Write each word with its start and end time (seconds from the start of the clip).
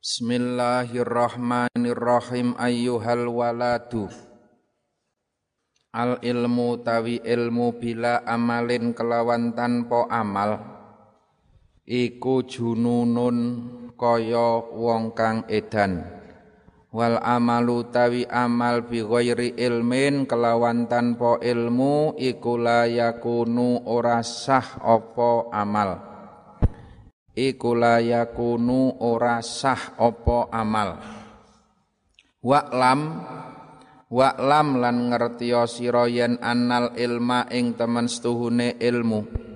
Bismillahirrahmanirrahim 0.00 2.56
ayyuhal 2.56 3.28
waladu. 3.28 4.08
Al 5.92 6.16
ilmu 6.24 6.80
tawi 6.80 7.20
ilmu 7.20 7.76
bila 7.76 8.24
amalin 8.24 8.96
kelawan 8.96 9.52
tanpa 9.52 10.08
amal. 10.08 10.56
Iku 11.84 12.48
jununun 12.48 13.36
kaya 14.00 14.72
wong 14.72 15.12
kang 15.12 15.44
edan. 15.52 16.00
Wal 16.96 17.20
amalu 17.20 17.92
tawi 17.92 18.24
amal 18.24 18.88
bi 18.88 19.04
ghairi 19.04 19.52
ilmin 19.52 20.24
kelawan 20.24 20.88
tanpa 20.88 21.44
ilmu 21.44 22.16
iku 22.16 22.56
la 22.56 22.88
yakunu 22.88 23.84
ora 23.84 24.24
sah 24.24 24.80
apa 24.80 25.52
amal 25.52 26.09
iku 27.48 27.72
layakunu 27.72 29.00
ora 29.00 29.40
sah 29.40 29.96
apa 29.96 30.52
amal. 30.52 31.00
Wa'lam 32.44 33.00
wa'lam 34.12 34.68
lan 34.80 34.96
ngertiya 35.08 35.64
sira 35.64 36.04
yen 36.04 36.36
annal 36.44 36.92
ilma 37.00 37.48
ing 37.48 37.72
temen 37.76 38.04
setuhune 38.12 38.76
ilmu. 38.76 39.48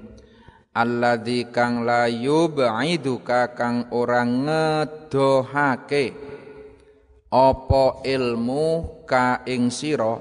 Alladzi 0.74 1.54
kang 1.54 1.86
la 1.86 2.10
yub'iduka 2.10 3.54
kang 3.54 3.94
ora 3.94 4.26
ngedohake 4.26 6.06
apa 7.30 7.84
ilmu 8.02 8.66
ka 9.06 9.46
ing 9.46 9.70
sira 9.70 10.18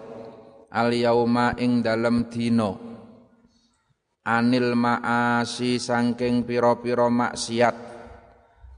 al 0.69 0.89
yauma 0.93 1.57
ing 1.57 1.81
dalem 1.81 2.29
dina 2.29 2.92
anil 4.23 4.73
ma'asi 4.79 5.77
sangking 5.77 6.47
piro-piro 6.47 7.11
maksiat. 7.11 7.75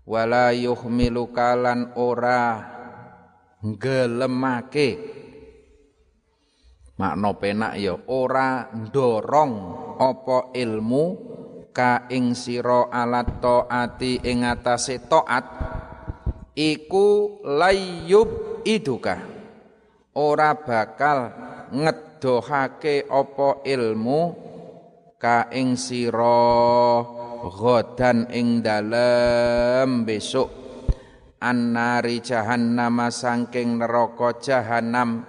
Wala 0.06 0.54
yuhmilu 0.54 1.34
kalan 1.34 1.98
ora 1.98 2.62
gelemake 3.66 4.90
makna 6.96 7.34
penak 7.34 7.74
ya 7.82 7.98
ora 8.14 8.70
ndorong 8.70 9.54
apa 9.98 10.54
ilmu 10.54 11.06
ka 11.74 12.06
ing 12.14 12.38
sira 12.38 12.94
alat 12.94 13.42
taati 13.42 14.22
ing 14.22 14.46
atase 14.46 15.02
taat. 15.10 15.46
Iku 16.56 17.42
layyub 17.44 18.62
iduka. 18.64 19.20
Ora 20.16 20.56
bakal 20.56 21.36
ngedohake 21.76 23.10
apa 23.12 23.60
ilmu 23.68 24.45
ka 25.16 25.48
ing 25.56 25.80
sira 25.80 27.02
ghadan 27.46 28.28
ing 28.32 28.60
dalem 28.60 30.04
besok 30.04 30.50
annari 31.40 32.20
jahannam 32.20 33.06
sangking 33.14 33.80
neraka 33.80 34.40
jahanam 34.42 35.24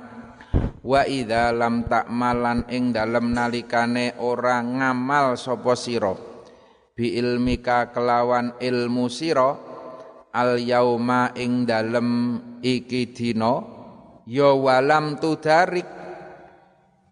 wa 0.86 1.02
idza 1.02 1.50
lam 1.50 1.84
ta'malan 1.84 2.70
ing 2.70 2.94
dalem 2.94 3.34
nalikane 3.34 4.14
ora 4.22 4.62
ngamal 4.62 5.34
sapa 5.34 5.74
sira. 5.74 6.14
Bi 6.96 7.18
ilmika 7.20 7.92
kelawan 7.92 8.56
ilmu 8.56 9.10
sira 9.12 9.52
al 10.32 10.56
yauma 10.56 11.36
ing 11.36 11.68
dalem 11.68 12.08
iki 12.64 13.12
dina 13.12 13.60
ya 14.24 14.56
walam 14.56 15.20
tudarik 15.20 16.05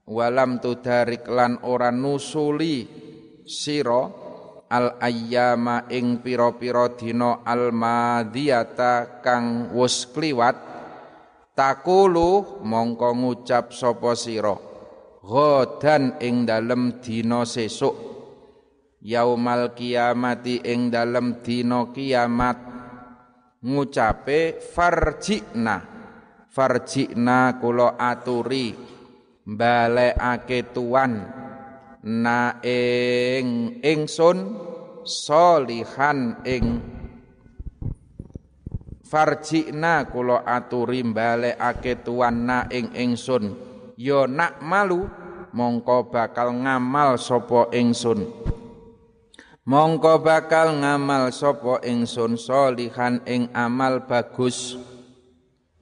walam 0.08 0.60
tudarik 0.60 1.24
lan 1.28 1.60
ora 1.64 1.88
nusuli 1.88 2.84
sira 3.44 4.02
al 4.69 4.97
ayyama 5.00 5.88
ing 5.92 6.20
pira-pira 6.24 6.92
dina 6.97 7.44
al 7.44 7.72
madiyata 7.72 9.20
kang 9.25 9.72
wis 9.77 10.08
kliwat 10.08 10.56
takulu 11.56 12.60
mongko 12.64 13.10
ngucap 13.16 13.72
sapa 13.72 14.12
sira 14.16 14.56
ghadan 15.25 16.20
ing 16.20 16.44
dalem 16.44 17.00
dina 17.00 17.48
sesuk 17.48 18.14
yaumal 19.04 19.76
kiamati 19.76 20.64
ing 20.64 20.88
dalem 20.88 21.44
dina 21.44 21.93
kiamat. 21.93 22.75
Ngucape 23.64 24.60
farjina 24.60 25.81
farjina 26.53 27.56
kula 27.56 27.97
aturi 27.97 28.76
balekake 29.44 30.72
tuan 30.72 31.28
na 32.00 32.60
ing 32.65 33.81
ingsun 33.84 34.56
solihan 35.05 36.41
ing 36.49 36.81
farjina 39.05 40.09
kula 40.09 40.49
aturi 40.49 41.05
balekake 41.05 42.00
tuan 42.00 42.49
na 42.49 42.65
ing 42.72 42.93
ingsun. 42.97 43.53
Ya 43.94 44.27
nak 44.27 44.59
malu 44.59 45.06
mongko 45.55 46.11
bakal 46.11 46.50
ngamal 46.50 47.21
sapa 47.21 47.71
ingsun. 47.71 48.26
Mongko 49.65 50.21
bakal 50.21 50.76
ngamal 50.82 51.31
sapa 51.32 51.81
ingsun 51.84 52.37
solihan 52.37 53.22
ing 53.28 53.49
amal 53.56 54.05
bagus. 54.05 54.76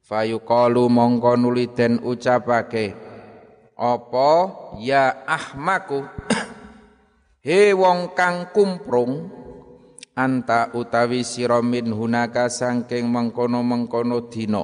Fayuqalu 0.06 0.92
mongko 0.92 1.40
nuli 1.40 1.72
den 1.72 2.04
ucapake 2.04 3.01
apa? 3.82 4.30
Ya 4.78 5.26
ahmaku. 5.26 6.06
He 7.42 7.74
wong 7.74 8.14
kang 8.14 8.54
kumprung 8.54 9.26
anta 10.14 10.70
utawi 10.78 11.26
sira 11.26 11.58
min 11.58 11.90
hunaka 11.90 12.46
saking 12.46 13.10
mengkono-mengkono 13.10 14.30
dina. 14.30 14.62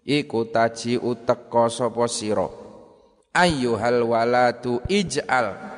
Iku 0.00 0.48
taji 0.48 0.96
uteka 0.96 1.68
sapa 1.68 2.08
sira? 2.08 2.48
Ayyuhal 3.36 4.00
waladu 4.08 4.80
ij'al. 4.88 5.76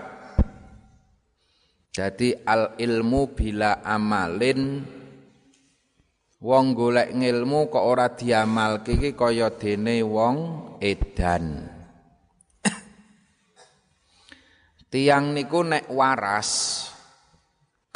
Jadi 1.93 2.33
al 2.47 2.79
ilmu 2.79 3.35
bila 3.35 3.83
amalin. 3.83 4.87
Wong 6.43 6.75
golek 6.75 7.13
ngilmu 7.13 7.71
kok 7.71 7.83
ora 7.87 8.15
diamalke 8.15 8.99
iki 8.99 9.11
kaya 9.15 9.51
dene 9.55 10.03
wong 10.03 10.37
edan 10.83 11.72
Tiang 14.93 15.33
niku 15.33 15.65
nek 15.65 15.89
waras 15.89 16.51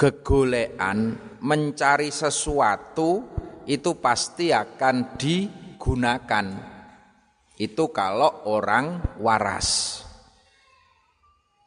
gegolean 0.00 1.12
mencari 1.44 2.08
sesuatu 2.08 3.20
itu 3.68 4.00
pasti 4.00 4.48
akan 4.48 5.12
digunakan. 5.20 6.46
Itu 7.60 7.92
kalau 7.92 8.48
orang 8.48 9.20
waras. 9.20 10.00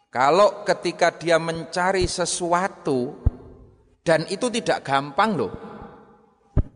Kalau 0.09 0.65
ketika 0.65 1.13
dia 1.13 1.37
mencari 1.37 2.09
sesuatu 2.09 3.21
dan 4.01 4.25
itu 4.33 4.49
tidak 4.49 4.81
gampang 4.81 5.37
loh. 5.37 5.53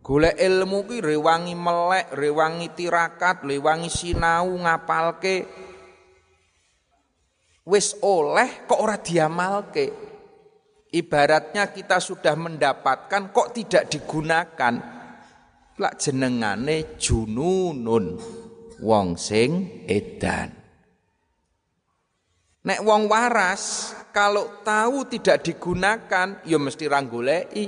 Golek 0.06 0.38
ilmu 0.38 0.86
ki 0.86 1.02
rewangi 1.02 1.58
melek, 1.58 2.14
rewangi 2.14 2.70
tirakat, 2.78 3.42
rewangi 3.42 3.90
sinau 3.90 4.54
ngapalke 4.62 5.50
wis 7.68 7.96
oleh 8.04 8.68
kok 8.68 8.80
ora 8.80 9.00
diamalke. 9.00 10.12
Ibaratnya 10.94 11.74
kita 11.74 11.98
sudah 11.98 12.38
mendapatkan 12.38 13.34
kok 13.34 13.50
tidak 13.58 13.90
digunakan. 13.90 14.74
Lak 15.74 15.94
jenengane 15.98 17.02
jununun 17.02 18.14
wong 18.78 19.18
sing 19.18 19.82
edan. 19.90 20.54
Nek 22.64 22.80
wong 22.86 23.10
waras 23.10 23.92
kalau 24.14 24.62
tahu 24.62 25.10
tidak 25.10 25.42
digunakan 25.42 26.46
ya 26.46 26.58
mesti 26.62 26.86
ranggoleki. 26.86 27.66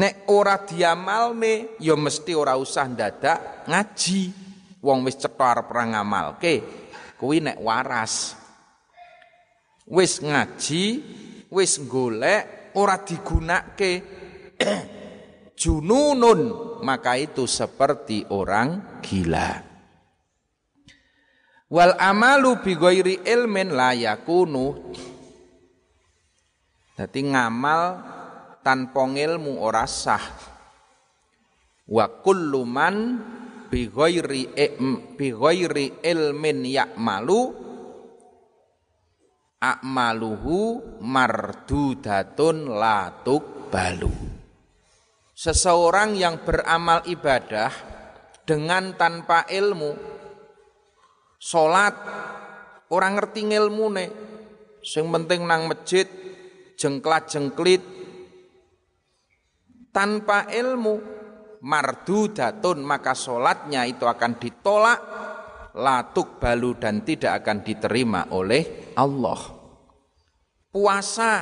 Nek 0.00 0.14
ora 0.32 0.56
diamalne 0.64 1.76
ya 1.76 1.92
mesti 1.92 2.32
ora 2.32 2.56
usah 2.56 2.88
ndadak 2.88 3.68
ngaji. 3.68 4.48
Wong 4.80 5.04
wis 5.04 5.20
cetha 5.20 5.60
perang 5.66 5.92
ngamalke 5.92 6.87
kuwi 7.18 7.42
nek 7.42 7.58
waras. 7.58 8.38
Wis 9.90 10.22
ngaji 10.22 10.84
wis 11.50 11.82
golek 11.90 12.72
ora 12.78 13.02
digunake 13.02 13.92
jununun 15.60 16.40
maka 16.86 17.18
itu 17.18 17.44
seperti 17.50 18.30
orang 18.30 19.02
gila. 19.02 19.66
Wal 21.68 21.92
amalu 22.00 22.64
bi 22.64 22.72
ghairi 22.78 23.14
ilmin 23.26 23.76
la 23.76 23.92
yakunu. 23.92 24.94
Dadi 26.96 27.20
ngamal 27.30 27.82
tanpa 28.64 29.04
ilmu 29.04 29.60
ora 29.60 29.84
sah. 29.84 30.24
Wa 31.88 32.04
kullu 32.24 32.64
man 32.64 32.96
bi 33.68 33.88
ghairi 33.88 34.42
bi 35.14 35.28
ghairi 35.32 36.00
ilmin 36.00 36.64
ya'malu 36.64 37.40
a'maluhu 39.58 40.58
mardudatun 41.02 42.56
la 42.78 43.12
tuqbalu. 43.22 44.12
Seseorang 45.38 46.18
yang 46.18 46.42
beramal 46.42 47.06
ibadah 47.06 47.70
dengan 48.42 48.98
tanpa 48.98 49.46
ilmu, 49.46 49.94
sholat, 51.38 51.94
orang 52.90 53.12
ngerti 53.14 53.46
ilmu 53.46 53.86
nih, 53.94 54.10
sing 54.82 55.06
penting 55.14 55.46
nang 55.46 55.70
masjid, 55.70 56.10
jengklat 56.74 57.30
jengklit, 57.30 57.82
tanpa 59.94 60.50
ilmu, 60.50 61.17
mardudatun 61.62 62.82
maka 62.82 63.14
sholatnya 63.14 63.86
itu 63.86 64.06
akan 64.06 64.38
ditolak, 64.38 65.00
latuk 65.74 66.38
balu 66.38 66.78
dan 66.78 67.02
tidak 67.02 67.42
akan 67.42 67.66
diterima 67.66 68.30
oleh 68.34 68.94
Allah. 68.94 69.40
Puasa. 70.68 71.32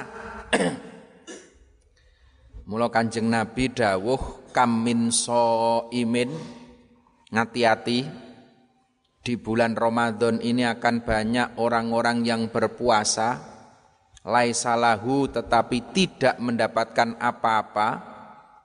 Mula 2.71 2.91
Kanjeng 2.91 3.31
Nabi 3.31 3.71
dawuh 3.71 4.51
kamin 4.51 5.15
so 5.15 5.87
imin 5.95 6.35
ngati-hati 7.31 8.07
di 9.23 9.35
bulan 9.39 9.75
Ramadan 9.75 10.43
ini 10.43 10.67
akan 10.67 11.03
banyak 11.03 11.59
orang-orang 11.59 12.27
yang 12.27 12.51
berpuasa. 12.51 13.55
Laisalahu 14.27 15.31
tetapi 15.31 15.95
tidak 15.95 16.43
mendapatkan 16.43 17.15
apa-apa 17.23 18.16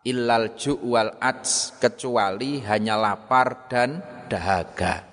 illal 0.06 0.58
ju'wal 0.58 1.18
ats 1.22 1.78
kecuali 1.78 2.62
hanya 2.66 2.98
lapar 2.98 3.70
dan 3.70 4.02
dahaga. 4.26 5.12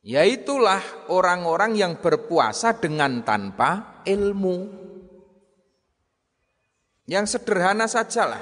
Yaitulah 0.00 1.12
orang-orang 1.12 1.76
yang 1.76 1.92
berpuasa 2.00 2.80
dengan 2.80 3.20
tanpa 3.20 4.00
ilmu. 4.08 4.58
Yang 7.04 7.36
sederhana 7.36 7.84
sajalah. 7.84 8.40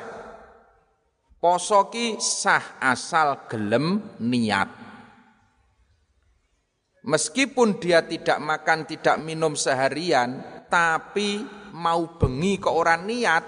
Posoki 1.39 2.19
sah 2.23 2.79
asal 2.79 3.47
gelem 3.51 4.03
niat. 4.23 4.71
Meskipun 7.09 7.79
dia 7.79 8.05
tidak 8.05 8.39
makan, 8.43 8.85
tidak 8.85 9.17
minum 9.23 9.55
seharian, 9.55 10.63
tapi 10.69 11.41
mau 11.73 12.19
bengi 12.21 12.61
ke 12.61 12.69
orang 12.69 13.07
niat, 13.09 13.43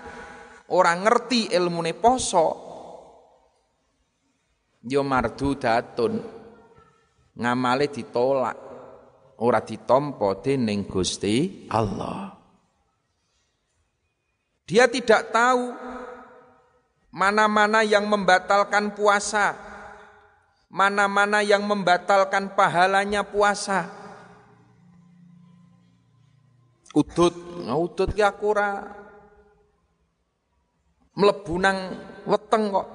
orang 0.70 1.02
ngerti 1.02 1.50
ilmu 1.50 1.80
ne 1.82 1.94
poso, 1.94 2.46
yo 4.86 5.02
datun, 5.58 6.12
ngamale 7.36 7.86
ditolak, 7.90 8.56
ora 9.42 9.60
ditompo 9.60 10.38
dening 10.38 10.86
Gusti 10.86 11.66
Allah. 11.68 12.38
Dia 14.70 14.86
tidak 14.86 15.34
tahu 15.34 15.74
mana-mana 17.10 17.82
yang 17.82 18.06
membatalkan 18.06 18.94
puasa, 18.94 19.58
mana-mana 20.70 21.42
yang 21.42 21.66
membatalkan 21.66 22.54
pahalanya 22.54 23.26
puasa. 23.26 23.90
Udut, 26.94 27.34
udut 27.66 28.10
ya 28.18 28.34
kura 28.34 28.99
mlebu 31.18 31.54
nang 31.58 31.78
weteng 32.28 32.70
kok. 32.70 32.88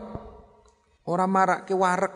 Ora 1.06 1.26
marak 1.30 1.70
ke 1.70 1.74
warek. 1.78 2.16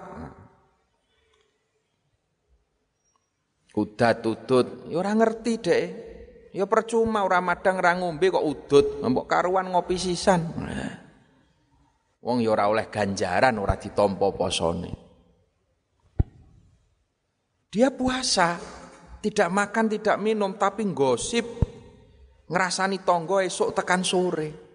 Udat 3.78 4.25
udut, 4.25 4.90
ya 4.92 4.98
ora 5.00 5.13
ngerti 5.13 5.54
deh. 5.62 5.86
Ya 6.50 6.66
percuma 6.66 7.22
ora 7.22 7.38
madang 7.40 7.78
ora 7.78 7.94
ngombe 7.94 8.34
kok 8.34 8.42
udut, 8.42 8.86
mbok 9.06 9.30
karuan 9.30 9.69
ngopi 9.69 9.96
sisan. 10.01 10.50
Wong 12.19 12.42
ya 12.42 12.50
ora 12.52 12.66
oleh 12.68 12.90
ganjaran 12.90 13.56
ora 13.62 13.78
ditampa 13.78 14.34
posone. 14.34 14.92
Dia 17.69 17.94
puasa, 17.94 18.57
tidak 19.22 19.50
makan, 19.54 19.86
tidak 19.94 20.18
minum 20.18 20.57
tapi 20.57 20.90
gosip 20.90 21.45
ngerasani 22.50 23.06
tonggo 23.06 23.38
esok 23.45 23.78
tekan 23.78 24.02
sore. 24.02 24.69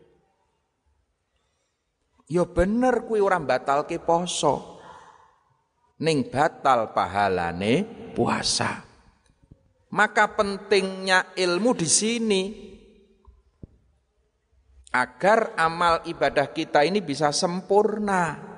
Ya 2.28 2.48
bener 2.48 3.04
kuwi 3.04 3.20
ora 3.20 3.36
batalke 3.36 4.00
poso. 4.00 4.80
Ning 6.00 6.28
batal 6.32 6.96
pahalane 6.96 7.84
puasa. 8.16 8.82
Maka 9.94 10.34
pentingnya 10.34 11.36
ilmu 11.38 11.70
di 11.78 11.86
sini 11.86 12.42
agar 14.90 15.54
amal 15.54 16.02
ibadah 16.06 16.50
kita 16.50 16.82
ini 16.82 16.98
bisa 16.98 17.30
sempurna. 17.30 18.54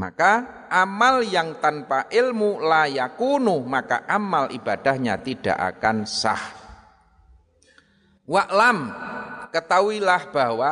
Maka 0.00 0.64
amal 0.72 1.20
yang 1.20 1.60
tanpa 1.60 2.08
ilmu 2.08 2.64
layakunu 2.64 3.60
maka 3.68 4.08
amal 4.08 4.48
ibadahnya 4.48 5.20
tidak 5.20 5.60
akan 5.76 6.08
sah. 6.08 6.40
Wa'lam 8.24 8.78
ketahuilah 9.50 10.30
bahwa 10.30 10.70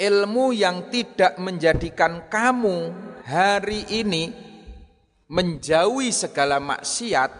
ilmu 0.00 0.56
yang 0.56 0.88
tidak 0.88 1.36
menjadikan 1.36 2.24
kamu 2.32 2.90
hari 3.28 3.84
ini 3.92 4.32
menjauhi 5.30 6.10
segala 6.10 6.58
maksiat, 6.58 7.30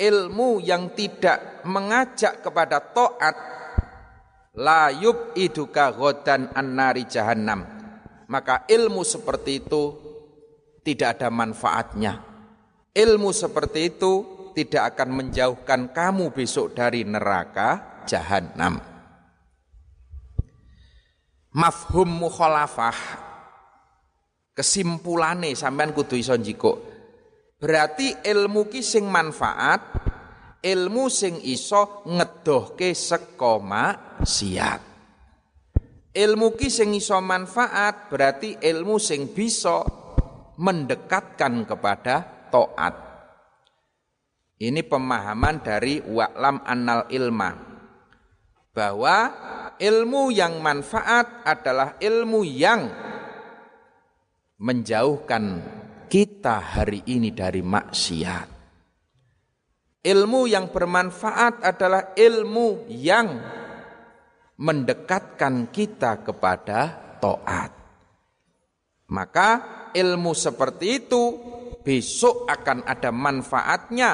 ilmu 0.00 0.62
yang 0.64 0.94
tidak 0.96 1.66
mengajak 1.68 2.40
kepada 2.40 2.80
taat, 2.80 3.36
layub 4.56 5.36
iduka 5.36 5.92
godan 5.92 6.48
annari 6.56 7.04
jahannam. 7.04 7.66
Maka 8.28 8.64
ilmu 8.70 9.04
seperti 9.04 9.60
itu 9.60 9.84
tidak 10.86 11.20
ada 11.20 11.28
manfaatnya. 11.28 12.24
Ilmu 12.94 13.30
seperti 13.36 13.80
itu 13.94 14.12
tidak 14.56 14.96
akan 14.96 15.22
menjauhkan 15.22 15.92
kamu 15.92 16.32
besok 16.32 16.72
dari 16.72 17.04
neraka 17.04 18.02
jahanam. 18.08 18.97
Mafhum 21.58 22.22
mukhalafah 22.22 23.26
Kesimpulane 24.54 25.54
sampean 25.54 25.94
kudu 25.94 26.18
iso 26.18 26.34
njikuk. 26.34 26.82
Berarti 27.62 28.10
ilmu 28.26 28.66
ki 28.66 28.82
sing 28.82 29.06
manfaat, 29.06 29.82
ilmu 30.62 31.06
sing 31.06 31.38
iso 31.46 32.02
ngedohke 32.02 32.90
saka 32.90 33.62
maksiat. 33.62 34.82
Ilmu 36.10 36.58
ki 36.58 36.66
sing 36.74 36.90
iso 36.94 37.22
manfaat 37.22 38.10
berarti 38.10 38.58
ilmu 38.58 38.98
sing 38.98 39.30
bisa 39.30 39.86
mendekatkan 40.58 41.62
kepada 41.62 42.46
taat. 42.50 42.94
Ini 44.58 44.82
pemahaman 44.82 45.62
dari 45.62 46.02
wa'lam 46.02 46.66
annal 46.66 47.06
ilma. 47.14 47.54
Bahwa 48.74 49.16
ilmu 49.78 50.34
yang 50.34 50.58
manfaat 50.58 51.46
adalah 51.46 51.96
ilmu 52.02 52.42
yang 52.42 52.90
menjauhkan 54.58 55.44
kita 56.10 56.58
hari 56.78 57.06
ini 57.06 57.30
dari 57.30 57.62
maksiat. 57.62 58.48
Ilmu 60.02 60.40
yang 60.50 60.70
bermanfaat 60.70 61.62
adalah 61.62 62.14
ilmu 62.14 62.90
yang 62.90 63.28
mendekatkan 64.58 65.70
kita 65.70 66.22
kepada 66.26 66.80
taat. 67.22 67.70
Maka 69.08 69.50
ilmu 69.94 70.34
seperti 70.34 71.06
itu 71.06 71.22
besok 71.82 72.44
akan 72.50 72.84
ada 72.84 73.10
manfaatnya 73.14 74.10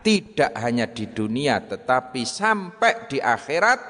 tidak 0.00 0.52
hanya 0.56 0.88
di 0.88 1.08
dunia 1.12 1.60
tetapi 1.64 2.24
sampai 2.24 3.08
di 3.08 3.20
akhirat 3.20 3.80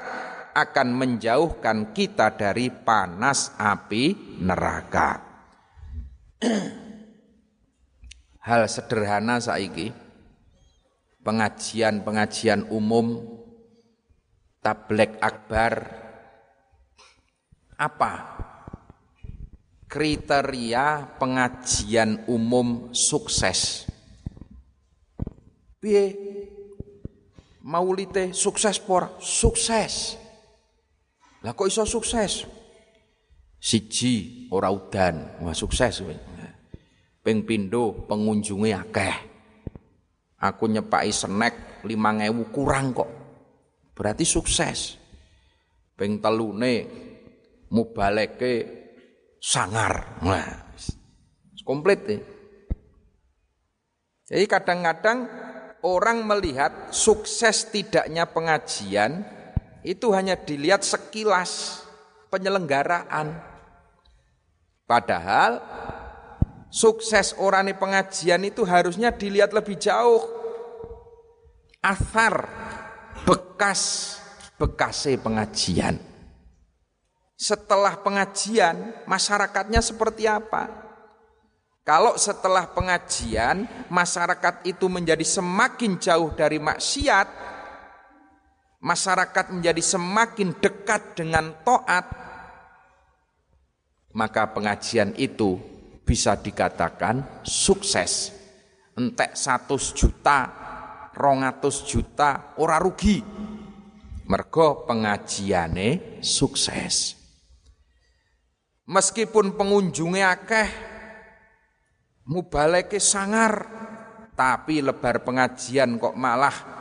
akan 0.51 0.87
menjauhkan 0.93 1.91
kita 1.95 2.35
dari 2.35 2.69
panas 2.71 3.55
api 3.57 4.37
neraka. 4.39 5.09
hal 8.41 8.65
sederhana 8.65 9.37
saiki 9.37 9.93
pengajian-pengajian 11.21 12.73
umum 12.73 13.21
tablek 14.61 15.21
akbar 15.21 15.73
apa? 17.77 18.13
Kriteria 19.91 21.19
pengajian 21.19 22.23
umum 22.31 22.95
sukses. 22.95 23.83
Piye? 25.83 26.15
Maulite 27.61 28.31
sukses 28.31 28.79
por 28.79 29.19
sukses 29.19 30.20
lah 31.41 31.57
kok 31.57 31.67
iso 31.67 31.83
sukses 31.85 32.45
siji 33.61 34.45
ora 34.53 34.69
udan 34.69 35.41
wah 35.41 35.53
sukses 35.53 36.05
we 36.05 36.15
Ping 37.21 37.45
pindo 37.45 38.09
pengunjungnya 38.09 38.81
akeh. 38.81 39.15
Aku 40.41 40.65
nyepai 40.65 41.13
snack 41.13 41.85
5000 41.85 42.49
kurang 42.49 42.97
kok. 42.97 43.09
Berarti 43.93 44.25
sukses. 44.25 44.97
ping 46.01 46.17
telune 46.17 46.89
mubaleke 47.69 48.53
sangar. 49.37 50.17
Nah, 50.25 50.73
komplit 51.61 51.99
deh. 52.09 52.21
Jadi 54.25 54.45
kadang-kadang 54.49 55.29
orang 55.85 56.25
melihat 56.25 56.89
sukses 56.89 57.69
tidaknya 57.69 58.25
pengajian 58.25 59.21
itu 59.81 60.13
hanya 60.13 60.37
dilihat 60.37 60.85
sekilas 60.85 61.83
penyelenggaraan. 62.29 63.33
Padahal 64.85 65.61
sukses 66.71 67.33
orang 67.41 67.73
pengajian 67.75 68.41
itu 68.45 68.61
harusnya 68.63 69.11
dilihat 69.11 69.51
lebih 69.51 69.77
jauh. 69.77 70.21
Asar, 71.81 72.45
bekas, 73.25 74.15
bekasnya 74.61 75.17
pengajian. 75.17 75.97
Setelah 77.33 77.97
pengajian, 77.97 78.93
masyarakatnya 79.09 79.81
seperti 79.81 80.29
apa? 80.29 80.69
Kalau 81.81 82.13
setelah 82.13 82.69
pengajian, 82.69 83.65
masyarakat 83.89 84.61
itu 84.69 84.85
menjadi 84.85 85.25
semakin 85.25 85.97
jauh 85.97 86.29
dari 86.37 86.61
maksiat, 86.61 87.50
masyarakat 88.81 89.53
menjadi 89.53 89.79
semakin 89.79 90.57
dekat 90.57 91.13
dengan 91.13 91.53
toat, 91.61 92.05
maka 94.17 94.49
pengajian 94.51 95.13
itu 95.15 95.61
bisa 96.01 96.35
dikatakan 96.35 97.45
sukses. 97.45 98.33
Entek 98.97 99.37
100 99.37 99.71
juta, 99.95 100.39
200 101.15 101.87
juta, 101.87 102.57
ora 102.59 102.75
rugi. 102.81 103.23
Mergo 104.27 104.83
pengajiane 104.87 106.19
sukses. 106.23 107.15
Meskipun 108.87 109.55
pengunjungnya 109.55 110.35
akeh, 110.35 110.69
mubaleke 112.27 112.99
sangar, 112.99 113.67
tapi 114.35 114.83
lebar 114.83 115.23
pengajian 115.23 115.99
kok 115.99 116.15
malah 116.15 116.80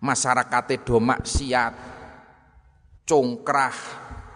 masyarakate 0.00 0.82
do 0.84 1.00
maksiat, 1.00 1.74
congkrah, 3.06 3.76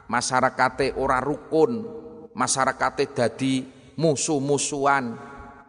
masyarakate 0.07 0.97
ora 0.97 1.19
rukun, 1.21 1.85
masyarakate 2.33 3.11
dadi 3.13 3.67
musuh-musuhan, 3.99 5.19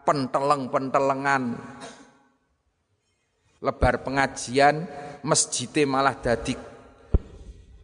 penteleng-pentelengan. 0.06 1.42
Lebar 3.62 4.02
pengajian, 4.02 4.90
masjidnya 5.22 5.86
malah 5.86 6.18
dadi 6.18 6.58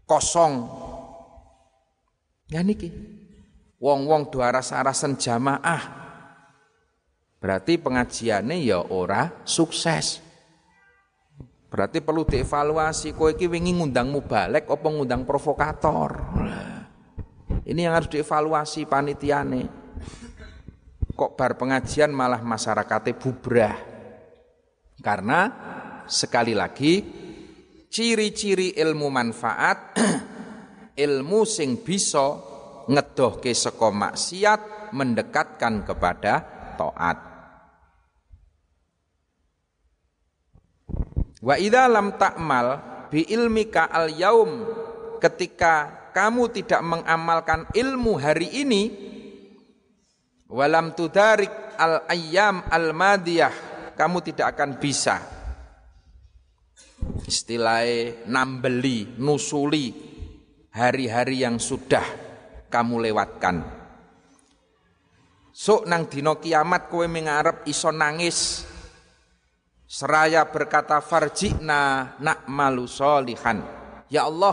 kosong. 0.09 0.67
Ya 2.49 2.65
niki. 2.65 2.91
Wong-wong 3.79 4.35
do 4.35 4.43
aras-arasan 4.43 5.15
jamaah. 5.15 5.83
Berarti 7.39 7.79
pengajiannya 7.79 8.59
ya 8.59 8.83
ora 8.83 9.31
sukses. 9.47 10.19
Berarti 11.69 12.01
perlu 12.01 12.25
dievaluasi 12.25 13.13
kowe 13.13 13.37
iki 13.37 13.45
wingi 13.45 13.77
ngundang 13.77 14.09
mubalek 14.09 14.65
apa 14.73 14.89
ngundang 14.89 15.29
provokator. 15.29 16.11
Ini 17.69 17.81
yang 17.85 17.93
harus 17.93 18.09
dievaluasi 18.09 18.89
panitiane 18.89 19.63
kok 21.19 21.35
bar 21.35 21.59
pengajian 21.61 22.09
malah 22.15 22.41
masyarakatnya 22.41 23.19
bubrah. 23.21 23.77
Karena 25.03 25.41
sekali 26.09 26.57
lagi 26.57 27.05
ciri-ciri 27.91 28.73
ilmu 28.79 29.13
manfaat 29.13 29.79
ilmu 31.05 31.41
sing 31.45 31.85
bisa 31.85 32.39
ngedohke 32.89 33.53
saka 33.53 33.93
maksiat 33.93 34.61
mendekatkan 34.97 35.85
kepada 35.85 36.35
taat. 36.81 37.19
Wa 41.39 41.55
idza 41.55 41.87
lam 41.87 42.19
ta'mal 42.19 42.67
bi 43.09 43.27
ilmika 43.31 43.89
al 43.91 44.11
yaum 44.11 44.67
ketika 45.23 46.11
kamu 46.11 46.51
tidak 46.51 46.83
mengamalkan 46.83 47.69
ilmu 47.75 48.19
hari 48.19 48.49
ini 48.67 48.83
Walam 50.49 50.97
tudarik 50.97 51.77
al 51.77 52.09
ayyam 52.09 52.65
al 52.73 52.97
madiyah 52.97 53.53
kamu 53.93 54.25
tidak 54.25 54.57
akan 54.57 54.81
bisa 54.81 55.21
istilahnya 57.29 58.25
nambeli, 58.27 59.19
nusuli 59.21 59.93
hari-hari 60.73 61.45
yang 61.45 61.61
sudah 61.61 62.05
kamu 62.73 63.11
lewatkan. 63.11 63.57
Sok 65.53 65.91
nang 65.91 66.07
dino 66.07 66.39
kiamat 66.39 66.87
kowe 66.87 67.05
mengarep 67.11 67.67
iso 67.67 67.91
nangis. 67.91 68.63
Seraya 69.89 70.45
berkata 70.45 71.01
farjina 71.01 72.13
nak 72.21 72.45
malu 72.45 72.85
solihan. 72.85 73.65
Ya 74.13 74.29
Allah, 74.29 74.53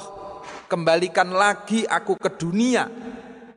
kembalikan 0.72 1.28
lagi 1.36 1.84
aku 1.84 2.16
ke 2.16 2.40
dunia. 2.40 2.88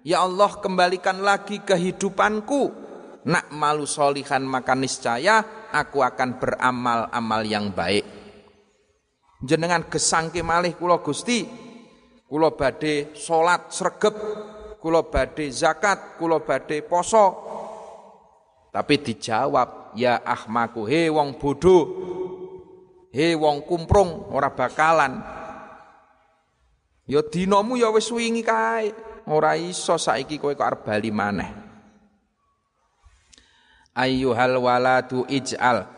Ya 0.03 0.27
Allah 0.27 0.59
kembalikan 0.59 1.23
lagi 1.23 1.63
kehidupanku. 1.63 2.91
Nak 3.31 3.55
malu 3.55 3.87
solihan 3.87 4.43
maka 4.43 4.75
niscaya 4.75 5.59
Aku 5.69 6.01
akan 6.01 6.41
beramal-amal 6.41 7.45
yang 7.47 7.71
baik. 7.71 8.03
Jenengan 9.39 9.87
gesangke 9.87 10.43
malih 10.43 10.75
kula 10.75 10.99
Gusti. 10.99 11.47
Kula 12.27 12.59
badhe 12.59 13.15
salat 13.15 13.71
sregep. 13.71 14.17
Kula 14.83 15.07
badhe 15.07 15.47
zakat 15.55 16.19
Kula 16.19 16.43
badhe 16.43 16.83
poso. 16.83 17.27
Tapi 18.73 18.95
dijawab 18.99 19.78
Ya 19.97 20.21
ahmaku 20.21 20.85
He 20.89 21.09
wong 21.09 21.39
bodoh 21.39 21.85
He 23.13 23.33
wong 23.33 23.65
kumprung 23.65 24.29
Ora 24.33 24.53
bakalan. 24.53 25.21
Ya 27.09 27.25
dinomu 27.25 27.81
ya 27.81 27.89
wis 27.89 28.13
wingi 28.13 28.45
kae. 28.45 28.93
Ora 29.33 29.57
iso 29.57 29.97
saiki 29.97 30.37
kowe 30.37 30.53
kok 30.53 30.69
arep 30.69 30.81
bali 30.85 31.09
maneh. 31.09 31.49
Ayyuhal 33.97 34.61
waladu 34.61 35.25
ij'al. 35.25 35.89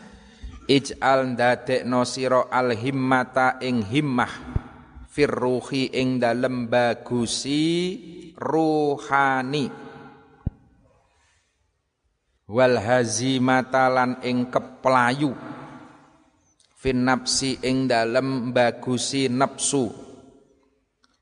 Ij'al 0.78 1.34
ndadekno 1.34 2.06
sira 2.06 2.46
al 2.46 2.70
himmata 2.70 3.58
ing 3.66 3.82
himmah. 3.82 4.30
Firruhi 5.10 5.90
ing 5.90 6.22
dalem 6.22 6.70
bagusi 6.70 7.98
ruhani 8.38 9.83
wal 12.48 12.76
hazimata 12.76 13.88
lan 13.88 14.20
ing 14.20 14.52
keplayu 14.52 15.32
fin 16.84 17.00
nafsi 17.00 17.56
ing 17.64 17.88
dalem 17.88 18.52
bagusi 18.52 19.32
nafsu. 19.32 19.88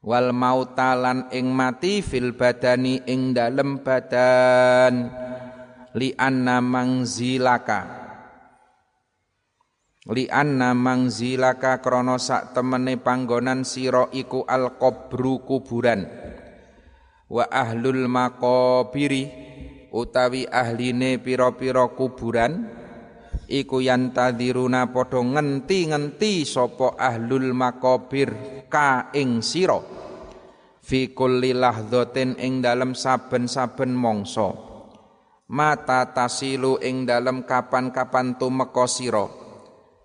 Wal 0.03 0.35
mautalan 0.35 1.31
ing 1.31 1.55
mati 1.55 2.03
fil 2.03 2.35
badani 2.35 3.07
ing 3.07 3.31
dalem 3.31 3.87
badan. 3.87 5.07
Li 5.95 6.11
anna 6.19 6.59
mangzilaka. 6.59 8.03
Li 10.11 10.27
anna 10.27 10.75
mangzilaka 10.75 11.79
krana 11.79 12.19
sak 12.19 12.51
temene 12.59 12.99
panggonan 12.99 13.63
sira 13.63 14.11
iku 14.11 14.43
al 14.43 14.75
qabru 14.75 15.47
kuburan. 15.47 16.03
Wa 17.31 17.47
ahlul 17.47 18.11
maqabiri 18.11 19.52
utawi 19.93 20.49
ahline 20.49 21.21
pira-pira 21.21 21.93
kuburan 21.93 22.65
iku 23.53 23.85
yantadiruna 23.85 24.89
padha 24.89 25.21
ngenti-ngenti 25.21 26.49
sapa 26.49 26.97
ahlul 26.97 27.53
maqabir 27.53 28.33
ka 28.73 29.13
ing 29.13 29.45
sira. 29.45 29.79
Fi 30.83 31.15
kulli 31.15 31.55
lahdhatin 31.55 32.35
ing 32.43 32.59
dalem 32.59 32.97
saben-saben 32.97 33.95
mangsa. 33.95 34.51
Mata 35.53 36.11
tasilu 36.11 36.81
ing 36.81 37.05
dalem 37.07 37.45
kapan-kapan 37.45 38.41
tumeka 38.41 38.89
sira. 38.89 39.29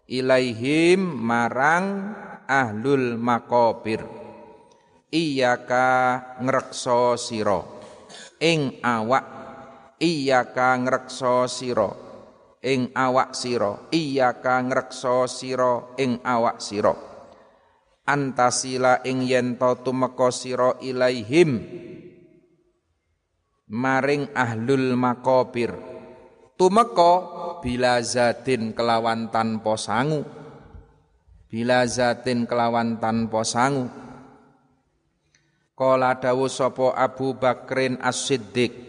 Ilaihim 0.06 1.02
marang 1.02 2.14
ahlul 2.46 3.18
makobir 3.18 4.06
iyaka 5.12 5.90
ngrekso 6.44 7.18
sira. 7.18 7.64
Ing 8.38 8.78
awak 8.86 9.37
iyaka 10.02 10.78
ngrekso 10.78 11.50
sira. 11.50 11.90
Ing 12.62 12.90
awak 12.94 13.38
sira. 13.38 13.90
Iyaka 13.94 14.56
ngrekso 14.66 15.30
sira. 15.30 15.94
Ing 16.02 16.22
awak 16.26 16.58
sira. 16.62 16.94
Antasila 18.08 19.04
ing 19.04 19.28
yen 19.28 19.60
to 19.60 19.84
tumeka 19.84 20.32
sira 20.32 20.80
ilaihim. 20.80 21.52
Maring 23.68 24.32
ahlul 24.32 24.96
makobir. 24.96 25.76
Tumeka 26.56 27.14
bila 27.60 28.00
zatin 28.00 28.72
kelawan 28.72 29.28
tanpa 29.30 29.76
sangu. 29.76 30.24
Bila 31.52 31.84
zatin 31.86 32.48
kelawan 32.48 32.98
tanpa 32.98 33.44
sangu. 33.44 33.92
Kala 35.78 36.18
dawu 36.18 36.50
sapa 36.50 36.98
Abu 36.98 37.38
Bakrin 37.38 38.02
As-Siddiq 38.02 38.87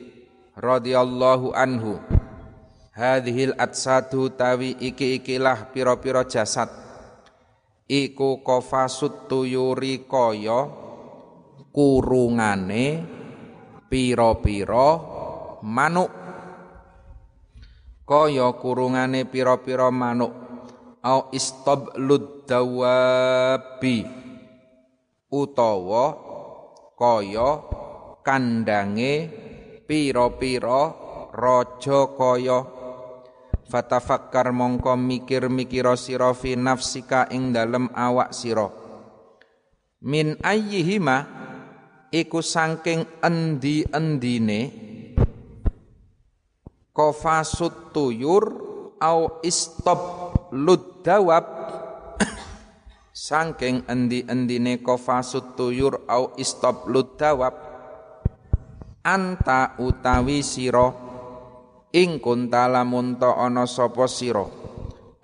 radhiyallahu 0.59 1.55
anhu. 1.55 2.03
Hadhil 2.99 3.55
atsadu 3.55 4.35
tawi 4.35 4.75
iki-ikilah 4.75 5.71
pira-pira 5.71 6.27
jasad. 6.27 6.67
Iku 7.87 8.43
kofasut 8.43 9.31
tuyuri 9.31 10.05
kaya 10.05 10.67
kurungane 11.71 13.07
pira-pira 13.87 14.91
manuk. 15.63 16.11
Kaya 18.03 18.51
kurungane 18.59 19.25
pira-pira 19.31 19.95
manuk. 19.95 20.35
Au 21.07 21.31
istablud 21.31 22.51
dawabi. 22.51 24.05
Utawa 25.31 26.05
kaya 26.99 27.63
kandange 28.27 29.15
pira-pira 29.89 30.93
raja 31.33 32.01
kaya. 32.13 32.61
Fatafakkar 33.69 34.53
mongko 34.53 34.97
mikir-mikira 34.97 35.97
sira 35.97 36.33
fi 36.37 36.57
nafsika 36.57 37.29
ing 37.33 37.53
dalem 37.53 37.89
awak 37.93 38.33
sira. 38.33 38.69
Min 40.05 40.37
ayyihima 40.41 41.17
iku 42.13 42.41
saking 42.41 43.05
endi-endine 43.21 44.61
kofasut 46.97 47.93
tuyur 47.93 48.45
au 49.01 49.41
istop 49.45 50.01
luddawab. 50.53 51.45
Sangking 53.13 53.85
endi-endine 53.85 54.81
kofasut 54.81 55.61
tuyur 55.61 56.09
au 56.09 56.33
istop 56.41 56.89
ludawab 56.89 57.68
anta 59.03 59.79
utawi 59.79 60.43
sira. 60.43 60.91
Ing 61.89 62.21
kuntala 62.21 62.85
munta 62.85 63.33
ana 63.37 63.65
sapa 63.65 64.05
sira? 64.05 64.45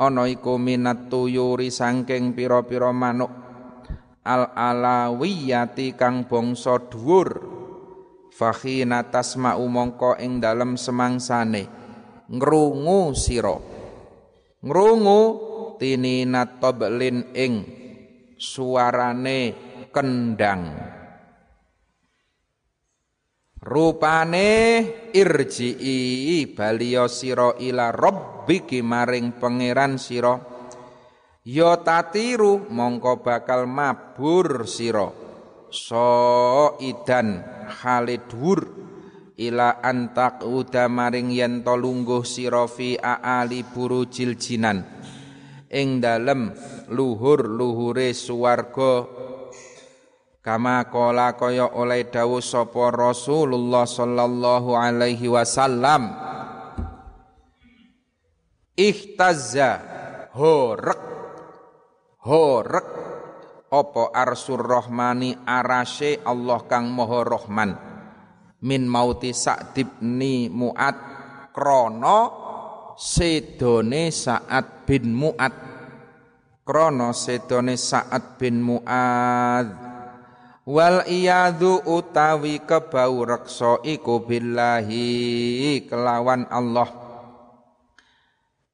Ana 0.01 0.27
iku 0.27 0.57
minat 0.57 1.13
tuyuri 1.13 1.69
sangking 1.69 2.33
pira-pira 2.33 2.91
manuk. 2.91 3.31
Al 4.25 4.49
alawiyati 4.57 5.93
kang 5.95 6.25
bangsa 6.25 6.81
dhuwur. 6.89 7.53
Fakhina 8.35 9.07
tasma'u 9.13 9.63
mongko 9.69 10.19
ing 10.19 10.43
dalem 10.43 10.75
semangsane. 10.81 11.69
Ngrungu 12.33 13.13
sira. 13.13 13.55
Ngrungu 14.65 15.21
tinina 15.77 16.49
tablin 16.57 17.31
ing 17.37 17.53
suarane 18.41 19.55
kendang 19.93 20.94
rupane 23.65 24.53
irji'i 25.17 26.53
baliya 26.53 27.09
sira 27.09 27.57
ila 27.57 27.89
rabbiki 27.91 28.85
maring 28.85 29.41
pangeran 29.41 29.97
sira. 29.97 30.37
Ya 31.45 31.77
tatiru 31.81 32.69
mongko 32.69 33.25
bakal 33.25 33.65
mabur 33.65 34.69
sira. 34.69 35.09
So 35.73 36.77
idan 36.79 37.43
khalidhur 37.81 38.69
ila 39.41 39.83
antak 39.83 40.47
uda 40.47 40.87
maring 40.87 41.35
yen 41.35 41.67
lungguh 41.67 42.23
fi 42.71 42.95
aali 43.01 43.67
burujil 43.67 44.39
jinan 44.39 44.87
ing 45.75 45.99
dalem 45.99 46.55
luhur-luhure 46.95 48.15
swarga 48.15 49.03
kama 50.45 50.85
kala 50.93 51.33
kaya 51.41 51.73
oleh 51.73 52.05
dawuh 52.13 52.45
sapa 52.45 52.93
Rasulullah 52.93 53.89
sallallahu 53.89 54.77
alaihi 54.77 55.33
wasallam. 55.33 56.13
Ihtazza 58.77 59.81
horek 60.37 61.01
horek. 62.29 62.89
Apa 63.75 64.15
arsur 64.15 64.63
rahmani 64.63 65.35
arashe 65.43 66.23
Allah 66.23 66.63
kang 66.71 66.95
maha 66.95 67.27
rahman? 67.27 67.75
Min 68.63 68.87
mauti 68.87 69.35
Sa'd 69.35 69.75
ibni 69.75 70.47
Mu'ad 70.47 70.95
krana 71.51 72.19
sedone 72.95 74.15
Sa'ad 74.15 74.87
bin 74.87 75.11
Mu'ad. 75.11 75.55
Krana 76.63 77.11
sedone 77.11 77.75
Sa'ad 77.75 78.39
bin 78.39 78.63
Mu'ad 78.63 79.94
wal 80.65 81.05
iyadu 81.05 81.85
utawi 81.85 82.65
kebau 82.65 83.25
reksa 83.25 83.81
iku 83.85 84.25
billahi 84.25 85.85
kelawan 85.89 86.49
Allah. 86.49 86.89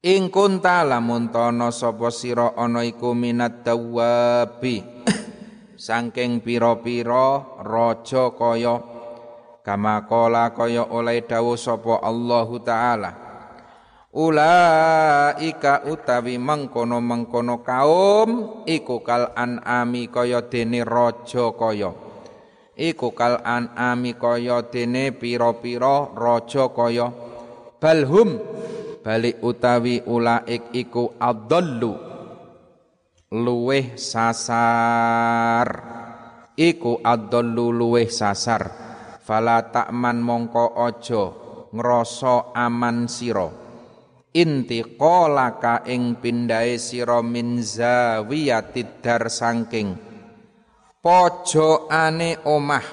Ing 0.00 0.32
kunta 0.32 0.80
lamun 0.80 1.28
tono 1.28 1.68
sapa 1.68 2.08
sira 2.08 2.56
ana 2.56 2.80
iku 2.86 3.12
minat 3.12 3.66
dawabi. 3.66 4.80
Saking 5.80 6.40
pira-pira 6.40 7.60
raja 7.60 8.32
kaya 8.32 8.80
kama 9.64 10.04
kala 10.08 10.52
kaya 10.56 10.88
oleh 10.88 11.24
dawuh 11.24 11.56
sapa 11.56 12.00
Allahu 12.00 12.60
taala 12.64 13.29
Ulaika 14.10 15.86
utawi 15.86 16.34
mengkono-mengkono 16.34 17.62
kaum 17.62 18.30
iku 18.66 19.06
kal 19.06 19.30
an'ami 19.38 20.10
kaya 20.10 20.50
dene 20.50 20.82
raja 20.82 21.54
kaya. 21.54 21.94
Iku 22.74 23.14
kal 23.14 23.38
an'ami 23.46 24.18
kaya 24.18 24.66
dene 24.66 25.14
pira-pira 25.14 26.10
raja 26.10 26.74
kaya. 26.74 27.06
Balhum 27.78 28.34
balik 29.06 29.38
utawi 29.46 30.02
ulaik 30.02 30.74
iku 30.74 31.14
adallu 31.22 31.94
luweh 33.30 33.94
sasar. 33.94 35.68
Iku 36.58 36.98
adallu 36.98 37.70
luweh 37.70 38.10
sasar. 38.10 38.74
Fala 39.22 39.70
takman 39.70 40.18
mongko 40.18 40.74
aja 40.82 41.30
ngrasa 41.70 42.50
aman 42.58 43.06
sira 43.06 43.59
intiqalaka 44.30 45.82
ing 45.90 46.22
pindhae 46.22 46.78
sira 46.78 47.18
min 47.18 47.58
zawiyatid 47.58 49.02
dar 49.02 49.26
saking 49.26 49.98
pojokane 51.02 52.38
omah. 52.46 52.86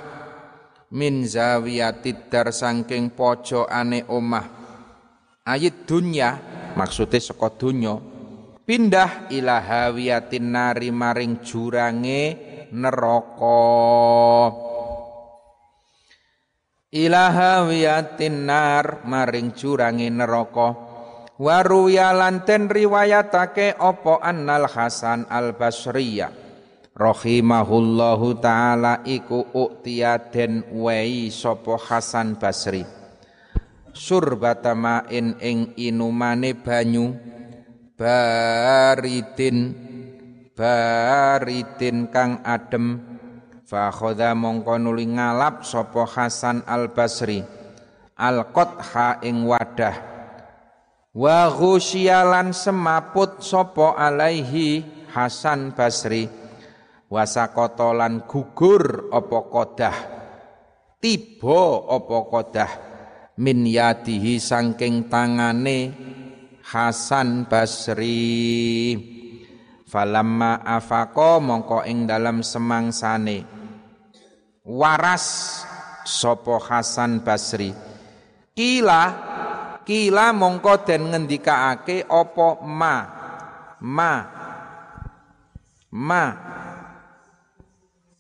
Min 0.88 1.28
zawiyatid 1.28 2.32
dar 2.32 2.50
saking 2.50 3.14
pojokane 3.14 4.08
omah. 4.10 4.46
Ayat 5.48 5.88
dunya 5.88 6.36
maksude 6.76 7.24
saka 7.24 7.48
dunya 7.56 7.96
pindah 8.68 9.32
ila 9.32 9.64
hawiyatin 9.64 10.52
nari 10.52 10.92
maring 10.92 11.40
jurange 11.40 12.36
neraka. 12.76 13.64
Ila 16.88 17.24
hawiyatin 17.32 18.48
nar 18.48 19.08
maring 19.08 19.56
jurange 19.56 20.08
neraka 20.12 20.87
Waruya 21.38 22.18
lanten 22.18 22.66
riwayatake 22.66 23.78
opo 23.78 24.18
annal 24.18 24.66
Hasan 24.66 25.30
al 25.30 25.54
Basriya 25.54 26.34
rahimahullahu 26.98 28.42
taala 28.42 29.06
iku 29.06 29.46
uktiya 29.54 30.34
den 30.34 30.66
wei 30.74 31.30
sopo 31.30 31.78
Hasan 31.78 32.42
Basri. 32.42 32.82
Surbatamain 33.94 35.38
ing 35.38 35.78
inumane 35.78 36.58
banyu 36.58 37.14
baridin 37.94 39.78
baridin 40.58 42.10
kang 42.10 42.42
adem. 42.42 42.98
Fa 43.62 43.94
khodha 43.94 44.34
mongko 44.34 44.82
nuli 44.82 45.06
ngalap 45.06 45.62
sapa 45.62 46.02
Hasan 46.02 46.66
al 46.66 46.90
Basri 46.90 47.46
al 48.18 48.50
qotha 48.50 49.22
ing 49.22 49.46
wadah 49.46 50.17
wa 51.18 51.50
ghusyalan 51.50 52.54
semaput 52.54 53.42
sopo 53.42 53.98
alaihi 53.98 54.86
Hasan 55.10 55.74
Basri. 55.74 56.30
Wasakotolan 57.10 58.30
gugur 58.30 59.10
opo 59.10 59.50
kodah. 59.50 59.98
Tiba 61.02 61.64
opo 61.90 62.30
kodah. 62.30 62.72
Min 63.42 63.66
yadihi 63.66 64.38
sangking 64.38 65.10
tangane 65.10 65.96
Hasan 66.62 67.50
Basri. 67.50 68.94
Falamma 69.88 70.68
afako 70.68 71.40
mongko 71.42 71.88
ing 71.88 72.06
dalam 72.06 72.44
semangsane. 72.44 73.48
Waras 74.68 75.26
sopo 76.04 76.60
Hasan 76.60 77.24
Basri. 77.24 77.72
Kila 78.52 79.04
Kila 79.88 80.36
mongko 80.36 80.84
den 80.84 81.16
ngendikaake 81.16 82.04
apa 82.12 82.48
ma? 82.60 82.96
Ma. 83.80 84.14
Ma. 85.96 86.26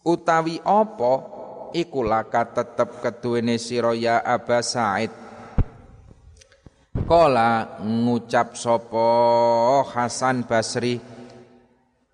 Utawi 0.08 0.63
apa? 0.63 1.13
Iku 1.75 2.08
laka 2.08 2.47
tetep 2.56 3.03
keduwene 3.03 3.60
sira 3.60 3.91
ya 3.91 4.23
Aba 4.23 4.63
Said. 4.63 5.12
Kala 7.03 7.84
ngucap 7.84 8.56
sapa 8.56 9.08
Hasan 9.91 10.47
Basri 10.47 10.95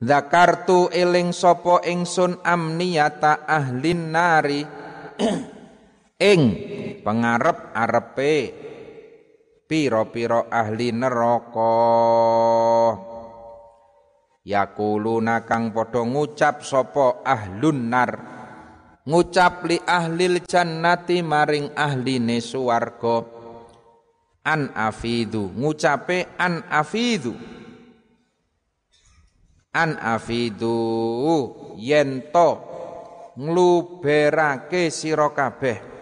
Zakartu 0.01 0.89
eling 0.89 1.29
sapa 1.31 1.85
ingsun 1.85 2.41
amniyata 2.41 3.45
ahlin 3.45 4.11
nari 4.11 4.65
ing 6.33 6.41
pangarep 7.05 7.71
arepe 7.71 8.62
pira-pira 9.73 10.53
ahli 10.53 10.93
neraka. 10.93 11.73
Yakuluna 14.45 15.41
kang 15.49 15.73
padha 15.73 16.05
ngucap 16.05 16.61
sapa 16.61 17.25
ahlun 17.25 17.89
nar. 17.89 18.11
Ngucap 19.09 19.65
li 19.65 19.81
ahlil 19.81 20.45
jannati 20.45 21.25
maring 21.25 21.73
ahline 21.73 22.37
swarga 22.37 23.25
an 24.45 24.69
afidu. 24.77 25.49
Ngucape 25.57 26.37
an 26.37 26.61
afidu. 26.69 27.33
An 29.73 29.97
afidu. 29.97 30.77
Yento 31.81 32.49
ngluberake 33.41 34.93
sira 34.93 35.33
kabeh 35.33 35.92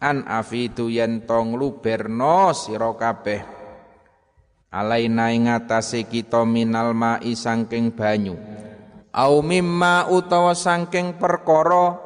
an 0.00 0.24
afidu 0.24 0.88
yento 0.88 1.36
ngluberno 1.44 2.56
sira 2.56 2.88
kabeh. 2.96 3.60
Alaina 4.72 5.34
ing 5.34 5.50
kita 6.08 6.42
minal 6.48 6.96
mai 6.96 7.36
saking 7.36 7.92
banyu. 7.92 8.38
Au 9.10 9.42
mimma 9.44 10.08
utawa 10.08 10.56
saking 10.56 11.20
perkara 11.20 11.98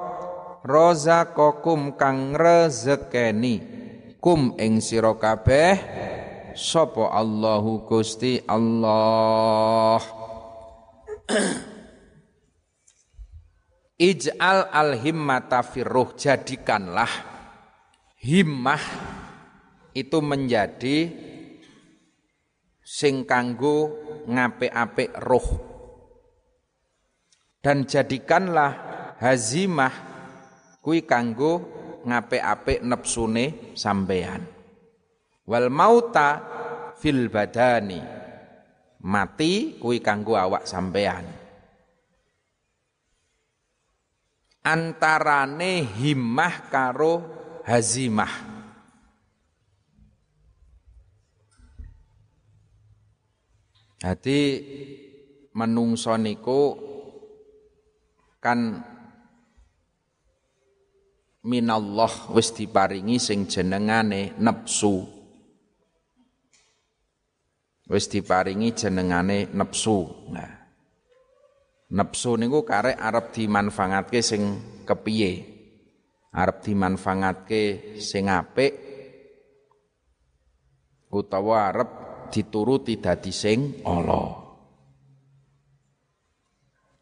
rozaqakum 0.65 1.95
kang 1.95 2.35
rezekeni. 2.35 3.61
Kum 4.19 4.57
ing 4.57 4.81
sira 4.81 5.13
kabeh 5.15 5.77
sapa 6.57 7.13
Allahu 7.13 7.85
Gusti 7.85 8.41
Allah. 8.49 10.01
Ij'al 14.01 14.73
al 14.73 14.97
himmata 14.99 15.61
firruh 15.61 16.17
jadikanlah 16.17 17.34
himmah 18.25 18.81
itu 19.93 20.19
menjadi 20.25 21.13
sing 22.81 23.29
kanggo 23.29 23.93
ngapik-apik 24.25 25.13
roh. 25.21 25.49
Dan 27.61 27.85
jadikanlah 27.85 28.73
hazimah 29.21 29.95
kui 30.81 31.05
kanggo 31.05 31.69
ngapik-apik 32.05 32.85
nepsune 32.85 33.77
sampean 33.77 34.45
wal 35.45 35.69
mauta 35.69 36.31
fil 36.97 37.29
badani. 37.29 38.01
Mati 39.05 39.77
kui 39.77 40.01
kanggo 40.01 40.33
awak 40.33 40.65
sampean 40.65 41.45
antarane 44.65 45.85
himmah 45.85 46.73
karo 46.73 47.44
hazimah 47.65 48.55
Jadi 54.05 54.41
menungso 55.57 56.13
niku 56.21 56.77
kan 58.37 58.85
minallah 61.41 62.13
wis 62.37 62.53
diparingi 62.53 63.17
sing 63.17 63.49
jenengane 63.49 64.37
nepsu. 64.37 65.09
Wis 67.89 68.05
diparingi 68.13 68.77
jenengane 68.77 69.49
nepsu. 69.57 70.29
Nah. 70.37 70.53
Nepsu 71.97 72.37
niku 72.37 72.61
karek 72.61 73.01
arep 73.01 73.33
dimanfaatke 73.33 74.21
sing 74.21 74.61
kepiye? 74.85 75.54
Arep 76.35 76.67
dimanfaatke 76.67 77.95
sing 78.03 78.27
apik 78.27 78.75
utawa 81.15 81.71
arep 81.71 81.91
dituruti 82.35 82.99
dadi 82.99 83.31
sing 83.31 83.87
ala. 83.87 84.43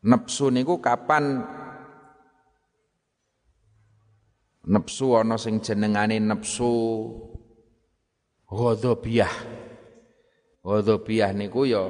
Nepsu 0.05 0.53
niku 0.53 0.85
kapan 0.85 1.41
nepsu 4.69 5.17
ana 5.17 5.41
sing 5.41 5.65
jenengane 5.65 6.21
nepsu 6.21 6.69
ghadabiyah. 8.53 9.33
Ghadabiyah 10.61 11.31
niku 11.33 11.65
ya 11.65 11.89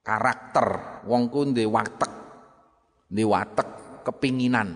karakter 0.00 1.04
wong 1.04 1.28
ku 1.28 1.44
ndek 1.44 1.68
watek. 1.68 2.12
Ndek 3.12 3.28
watek 3.28 3.83
kepinginan. 4.04 4.68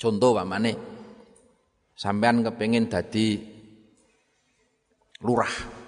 Contoh 0.00 0.34
pamane 0.34 0.72
sampean 1.94 2.42
kepengin 2.42 2.90
dadi 2.90 3.38
lurah. 5.22 5.84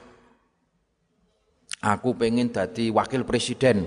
Aku 1.82 2.16
pengen 2.16 2.52
dadi 2.52 2.88
wakil 2.90 3.26
presiden 3.26 3.84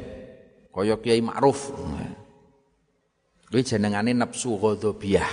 kaya 0.70 1.00
Kiai 1.02 1.22
Ma'ruf. 1.24 1.74
Kuwi 3.50 3.66
jenengane 3.66 4.14
nafsu 4.14 4.62
ghadabiyah. 4.62 5.32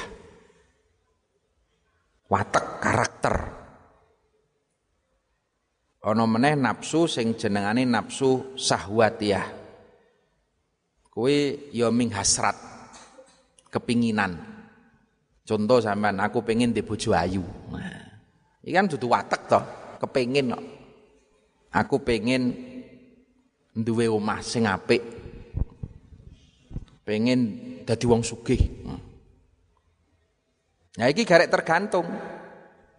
Watek 2.33 2.67
karakter. 2.81 3.37
Ana 6.01 6.25
meneh 6.25 6.57
nafsu 6.57 7.05
sing 7.05 7.37
jenengane 7.37 7.85
nafsu 7.85 8.57
sahwatiyah. 8.57 9.66
Kuwi 11.17 11.73
ya 11.73 11.89
ming 11.89 12.13
hasrat, 12.13 12.53
kepinginan. 13.73 14.37
Contoh 15.49 15.81
sampean 15.81 16.21
aku 16.21 16.45
pengen 16.45 16.77
di 16.77 16.85
bojo 16.85 17.17
ayu. 17.17 17.41
Nah, 17.73 18.21
iki 18.61 18.77
kan 18.77 18.85
watek 18.85 19.49
toh 19.49 19.65
kepengin 19.97 20.53
kok. 20.53 20.65
Aku 21.73 22.05
pengen 22.05 22.53
duwe 23.73 24.13
omah 24.13 24.45
sing 24.45 24.69
apik. 24.69 25.01
Pengen 27.09 27.41
dadi 27.89 28.05
wong 28.05 28.21
sugih. 28.21 28.61
Nah 31.01 31.07
iki 31.09 31.25
garek 31.25 31.49
tergantung. 31.49 32.05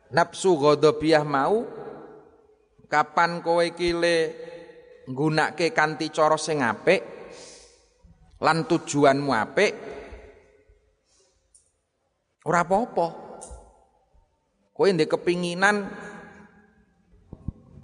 Nafsu 0.10 0.58
ghadabiyah 0.58 1.22
mau 1.22 1.70
kapan 2.90 3.46
kowe 3.46 3.62
iki 3.62 3.94
le 3.94 4.18
nggunakake 5.06 5.70
kanthi 5.70 6.10
cara 6.10 6.40
sing 6.40 6.66
apik 6.66 7.17
lan 8.42 8.66
tujuanmu 8.70 9.32
apik 9.34 9.74
ora 12.48 12.64
apa-apa. 12.64 13.08
Kowe 14.78 14.88
ndek 14.94 15.18
kepinginan 15.18 15.90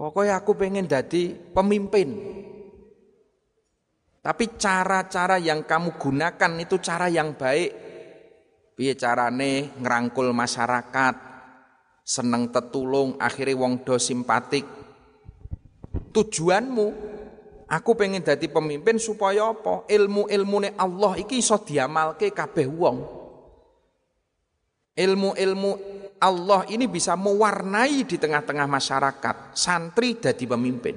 Pokoknya 0.03 0.41
aku 0.41 0.57
pengen 0.57 0.83
jadi 0.83 1.31
pemimpin. 1.55 2.11
Tapi 4.19 4.55
cara-cara 4.59 5.39
yang 5.39 5.63
kamu 5.63 5.95
gunakan 5.95 6.51
itu 6.59 6.75
cara 6.83 7.07
yang 7.07 7.39
baik. 7.39 7.71
Piye 8.73 8.99
carane 8.99 9.71
ngerangkul 9.79 10.33
masyarakat, 10.33 11.15
seneng 12.01 12.49
tetulung, 12.49 13.15
akhirnya 13.15 13.55
wong 13.55 13.85
do 13.85 13.95
simpatik. 14.01 14.65
Tujuanmu, 16.11 16.87
aku 17.73 17.97
pengen 17.97 18.21
jadi 18.21 18.45
pemimpin 18.45 19.01
supaya 19.01 19.49
apa? 19.49 19.89
Ilmu-ilmune 19.89 20.77
Allah 20.77 21.17
iki 21.17 21.41
iso 21.41 21.57
diamalke 21.57 22.29
kabeh 22.29 22.69
wong. 22.69 22.97
Ilmu-ilmu 24.93 25.71
Allah 26.21 26.69
ini 26.69 26.85
bisa 26.85 27.17
mewarnai 27.17 28.05
di 28.05 28.15
tengah-tengah 28.21 28.69
masyarakat. 28.69 29.57
Santri 29.57 30.21
jadi 30.21 30.45
pemimpin. 30.45 30.95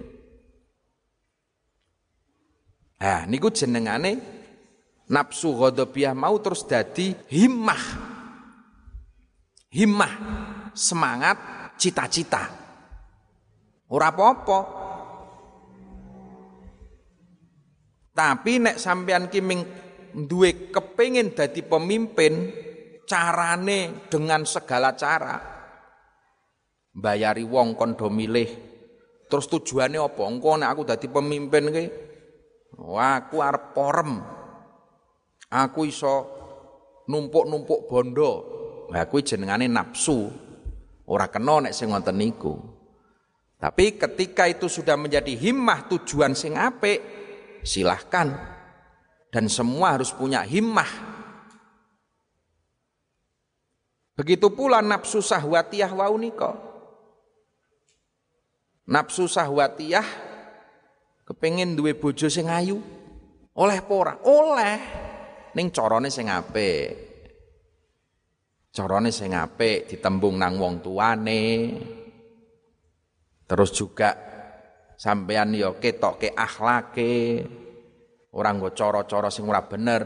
Nah, 3.00 3.24
niku 3.24 3.48
jenengane 3.48 4.20
nafsu 5.08 5.56
ghadabiyah 5.56 6.12
mau 6.12 6.36
terus 6.44 6.62
jadi 6.62 7.16
himmah. 7.32 7.84
Himmah, 9.72 10.12
semangat, 10.72 11.36
cita-cita. 11.80 12.48
Ora 13.90 14.12
apa-apa. 14.12 14.85
Tapi 18.16 18.64
nek 18.64 18.80
sampean 18.80 19.28
ki 19.28 19.44
duwe 20.16 20.72
kepengin 20.72 21.36
dadi 21.36 21.60
pemimpin, 21.60 22.48
carane 23.04 24.08
dengan 24.08 24.48
segala 24.48 24.96
cara 24.96 25.36
bayari 26.96 27.44
wong 27.44 27.76
kondo 27.76 28.08
milih 28.08 28.48
terus 29.28 29.46
tujuannya 29.52 30.00
apa 30.00 30.22
engko 30.24 30.56
nek 30.56 30.70
aku 30.72 30.82
dadi 30.88 31.06
pemimpin 31.12 31.64
ki 31.68 31.84
wah 32.80 33.20
aku 33.20 33.36
arep 33.44 33.76
porem 33.76 34.10
Aku 35.52 35.86
iso 35.86 36.14
numpuk-numpuk 37.06 37.86
bondo. 37.86 38.32
Kuwi 38.90 39.22
jenengane 39.22 39.70
nafsu. 39.70 40.30
Ora 41.06 41.30
kena 41.30 41.62
nek 41.62 41.74
sing 41.74 41.94
ngoten 41.94 42.18
niku. 42.18 42.54
Tapi 43.56 43.94
ketika 43.94 44.50
itu 44.50 44.66
sudah 44.66 44.98
menjadi 44.98 45.32
himmah 45.32 45.86
tujuan 45.88 46.34
sing 46.34 46.58
apik, 46.58 46.98
silahkan. 47.66 48.32
Dan 49.28 49.50
semua 49.50 49.98
harus 49.98 50.14
punya 50.14 50.40
himmah. 50.46 50.88
Begitu 54.16 54.48
pula 54.48 54.80
nafsu 54.80 55.20
sahwatiyah 55.20 55.92
waunika. 55.92 56.56
Nafsu 58.88 59.28
sahwatiyah 59.28 60.06
kepengin 61.26 61.76
duwe 61.76 61.92
bojo 61.92 62.30
sing 62.32 62.48
ayu. 62.48 62.80
Oleh 63.60 63.84
pora? 63.84 64.16
Oleh. 64.24 64.78
Ning 65.52 65.68
carane 65.68 66.08
sing 66.08 66.32
apik. 66.32 66.88
Carane 68.72 69.12
sing 69.12 69.36
apik 69.36 69.90
ditembung 69.90 70.40
nang 70.40 70.56
wong 70.56 70.80
tuane. 70.80 71.44
Terus 73.46 73.70
juga 73.76 74.25
sampean 74.96 75.52
yo 75.52 75.76
ketoke 75.76 76.32
akhlake. 76.32 77.44
Orang 78.36 78.60
nggo 78.60 78.76
cara-cara 78.76 79.32
sing 79.32 79.48
ora 79.48 79.64
bener. 79.64 80.04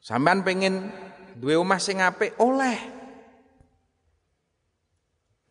Sampean 0.00 0.40
pengen 0.40 0.88
duwe 1.36 1.60
omah 1.60 1.76
sing 1.76 2.00
apik 2.00 2.40
oleh. 2.40 3.00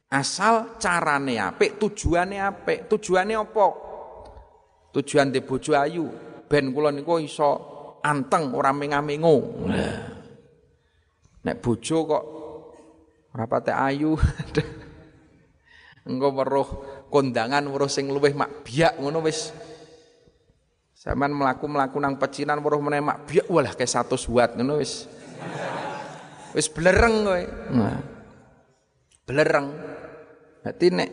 Asal 0.10 0.82
carane 0.82 1.38
apik, 1.38 1.78
tujuane 1.78 2.42
apik. 2.42 2.90
Tujuane 2.90 3.38
apa? 3.38 3.68
Tujuan 4.90 5.30
di 5.30 5.38
bojo 5.46 5.78
ayu, 5.78 6.10
ben 6.50 6.74
kula 6.74 6.90
niku 6.90 7.22
iso 7.22 7.50
anteng 8.02 8.58
ora 8.58 8.74
menga-mengo. 8.74 9.70
Nek 11.46 11.56
bojo 11.62 11.98
kok 12.10 12.24
ora 13.38 13.46
pate 13.46 13.70
ayu. 13.70 14.18
Engko 16.08 16.32
weruh 16.32 16.70
kondangan 17.12 17.66
weruh 17.68 17.92
sing 17.92 18.08
luwih 18.08 18.32
mak 18.38 18.64
biak 18.64 19.00
ngono 19.02 19.20
wis 19.26 19.52
Sampeyan 21.00 21.32
melaku-melaku 21.32 21.96
nang 21.96 22.20
pecinan 22.20 22.60
weruh 22.60 22.84
meneh 22.84 23.00
mak 23.00 23.24
biak 23.24 23.48
walah 23.48 23.72
kayak 23.72 24.04
100 24.04 24.20
watt 24.36 24.52
ngono 24.60 24.84
wis. 24.84 25.08
Wis 26.52 26.68
blereng 26.68 27.24
kowe. 27.24 27.44
Nah. 27.72 28.04
Blereng. 29.24 29.68
Dadi 30.60 30.88
nek 30.92 31.10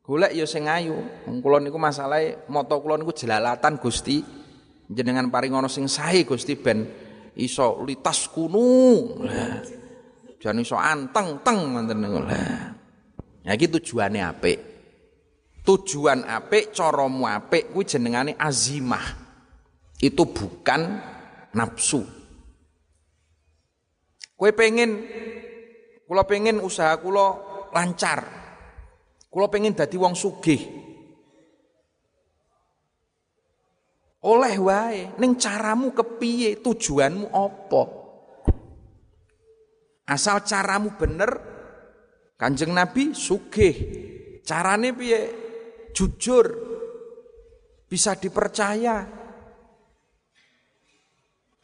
golek 0.00 0.32
ya 0.32 0.48
sing 0.48 0.64
ayu. 0.64 0.96
Wong 1.28 1.44
kula 1.44 1.60
niku 1.60 1.76
masalahe 1.76 2.48
moto 2.48 2.80
kula 2.80 2.96
niku 2.96 3.12
jelalatan 3.12 3.76
Gusti. 3.76 4.24
Jenengan 4.88 5.28
paring 5.28 5.52
ana 5.52 5.68
sing 5.68 5.92
sae 5.92 6.24
Gusti 6.24 6.56
ben 6.56 6.88
iso 7.36 7.84
litas 7.84 8.32
kunu. 8.32 9.12
Jan 10.40 10.56
iso 10.56 10.80
anteng 10.80 11.44
teng 11.44 11.76
ngoten 11.76 12.00
niku. 12.00 12.18
Lah. 12.24 12.75
Ya 13.46 13.54
iki 13.54 13.70
tujuane 13.70 14.18
apik 14.18 14.76
tujuan 15.66 16.22
apik, 16.22 16.70
caramu 16.70 17.26
apik 17.26 17.74
kuwi 17.74 17.82
jenengane 17.82 18.38
azimah. 18.38 19.02
Itu 19.98 20.30
bukan 20.30 21.02
nafsu. 21.50 22.06
Kue 24.38 24.54
pengen 24.54 25.02
kula 26.06 26.22
pengen 26.22 26.62
usaha 26.62 26.94
kula 27.02 27.26
lancar. 27.74 28.22
Kula 29.26 29.50
pengen 29.50 29.74
dadi 29.74 29.98
wong 29.98 30.14
sugih. 30.14 30.86
Oleh 34.26 34.58
wae, 34.58 35.14
ning 35.22 35.38
caramu 35.38 35.94
kepiye, 35.94 36.58
tujuanmu 36.58 37.30
apa? 37.30 37.82
Asal 40.10 40.42
caramu 40.42 40.98
bener, 40.98 41.55
Kanjeng 42.36 42.72
Nabi 42.76 43.16
sugih. 43.16 43.76
Carane 44.46 44.94
piye? 44.94 45.46
jujur, 45.96 46.46
bisa 47.88 48.12
dipercaya. 48.20 49.08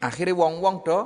Akhirnya 0.02 0.34
wong-wong 0.34 0.76
do 0.82 1.00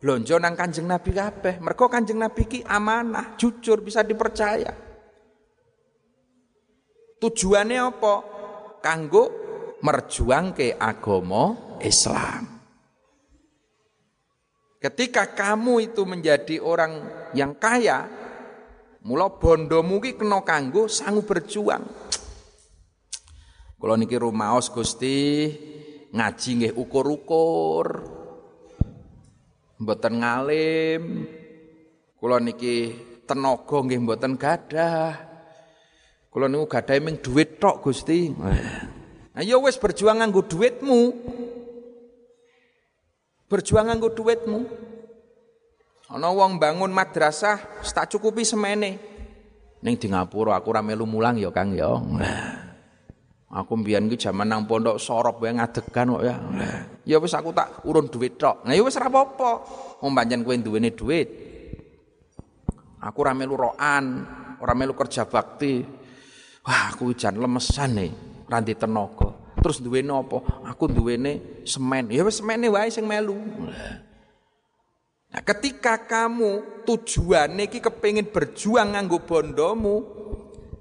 blonjo 0.00 0.40
nang 0.40 0.56
Kanjeng 0.56 0.88
Nabi 0.88 1.12
kabeh. 1.12 1.60
Mergo 1.60 1.86
Kanjeng 1.92 2.16
Nabi 2.16 2.48
ki 2.48 2.60
amanah, 2.64 3.36
jujur, 3.36 3.84
bisa 3.84 4.00
dipercaya. 4.00 4.72
Tujuannya 7.20 7.78
apa? 7.84 8.14
Kanggo 8.80 9.24
merjuang 9.84 10.56
ke 10.56 10.72
agama 10.80 11.76
Islam. 11.84 12.48
Ketika 14.80 15.36
kamu 15.36 15.92
itu 15.92 16.08
menjadi 16.08 16.56
orang 16.64 17.04
yang 17.36 17.52
kaya, 17.60 18.08
mula 19.04 19.32
bondomu 19.32 20.00
ki 20.00 20.20
kena 20.20 20.44
kanggo 20.44 20.88
sanggup 20.88 21.30
berjuang. 21.30 21.84
Kula 23.80 23.96
niki 23.96 24.20
rumaos 24.20 24.68
Gusti 24.68 25.48
ngaji 26.12 26.50
nggih 26.60 26.72
ukur-ukur. 26.76 27.86
Mboten 29.80 30.14
ngalim. 30.20 31.02
Kula 32.20 32.36
niki 32.44 32.92
tenaga 33.24 33.76
nggih 33.80 34.00
mboten 34.04 34.36
gadah. 34.36 35.16
Kula 36.28 36.46
niku 36.46 36.68
gadah 36.68 36.94
ming 37.00 37.24
dhuwit 37.24 37.56
tok 37.56 37.80
Gusti. 37.80 38.28
Nah 38.30 39.40
ya 39.40 39.56
wis 39.56 39.80
berjuang 39.80 40.20
nganggo 40.20 40.44
dhuwitmu. 40.44 41.00
Berjuang 43.48 43.88
nganggo 43.88 44.12
dhuwitmu. 44.12 44.89
Ana 46.10 46.34
wong 46.34 46.58
bangun 46.58 46.90
madrasah 46.90 47.86
tak 47.86 48.10
cukupi 48.10 48.42
semene. 48.42 48.98
Ning 49.80 49.94
di 49.94 50.10
ngapura 50.10 50.58
aku 50.58 50.74
ora 50.74 50.82
melu 50.82 51.06
mulang 51.06 51.38
ya 51.38 51.54
Kang 51.54 51.70
ya. 51.70 51.86
Aku 53.50 53.78
mbiyen 53.78 54.06
ki 54.10 54.18
jaman 54.18 54.46
nang 54.46 54.66
pondok 54.66 54.98
sorop 54.98 55.42
wae 55.42 55.54
ngadegan 55.54 56.14
kok 56.18 56.22
ya. 56.22 56.36
Ya 57.06 57.16
wis 57.22 57.34
aku 57.34 57.54
tak 57.54 57.86
urun 57.86 58.10
duit 58.10 58.38
tok. 58.38 58.66
Nah 58.66 58.74
ya 58.74 58.82
wis 58.82 58.98
ora 58.98 59.06
apa-apa. 59.06 59.50
Wong 60.02 60.10
pancen 60.14 60.42
kowe 60.42 60.54
duwene 60.58 60.90
duit. 60.94 61.28
Aku 63.00 63.22
ora 63.22 63.32
melu 63.32 63.54
roan, 63.54 64.04
ora 64.58 64.74
melu 64.74 64.92
kerja 64.92 65.24
bakti. 65.24 65.82
Wah, 66.60 66.92
aku 66.92 67.16
jan 67.16 67.40
lemesan 67.40 67.96
nih, 67.96 68.12
ranti 68.44 68.76
tenaga. 68.76 69.32
Terus 69.56 69.80
duwene 69.80 70.12
apa? 70.12 70.68
Aku 70.68 70.84
duwene 70.86 71.64
semen. 71.64 72.12
Ya 72.12 72.20
wis 72.22 72.44
semene 72.44 72.68
wae 72.68 72.92
sing 72.92 73.08
melu. 73.08 73.34
Nah, 73.34 74.09
ketika 75.38 76.10
kamu 76.10 76.82
tujuannya 76.82 77.70
ki 77.70 77.78
kepengin 77.78 78.34
berjuang 78.34 78.98
nganggo 78.98 79.22
bondomu, 79.22 80.02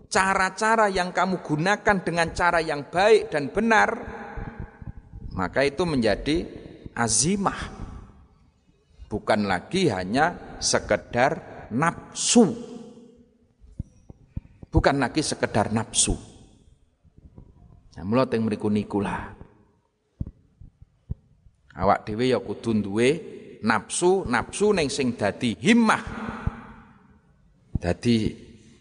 cara-cara 0.09 0.89
yang 0.89 1.13
kamu 1.13 1.45
gunakan 1.45 1.97
dengan 2.01 2.33
cara 2.33 2.57
yang 2.57 2.89
baik 2.89 3.29
dan 3.29 3.53
benar, 3.53 3.89
maka 5.38 5.62
itu 5.62 5.85
menjadi 5.85 6.49
azimah. 6.97 7.77
Bukan 9.05 9.45
lagi 9.45 9.89
hanya 9.93 10.57
sekedar 10.57 11.65
nafsu. 11.69 12.49
Bukan 14.69 15.01
lagi 15.01 15.21
sekedar 15.25 15.73
nafsu. 15.73 16.13
Nah, 17.97 18.05
mula 18.05 18.29
teng 18.29 18.45
mriku 18.45 18.69
niku 18.69 19.01
lah. 19.01 19.33
Awak 21.73 22.05
dhewe 22.05 22.29
ya 22.29 22.38
kudu 22.38 22.75
duwe 22.81 23.38
nafsu, 23.63 24.24
nafsu 24.28 24.72
ning 24.76 24.88
sing 24.88 25.15
dadi 25.15 25.56
himmah. 25.60 26.04
Dadi 27.80 28.17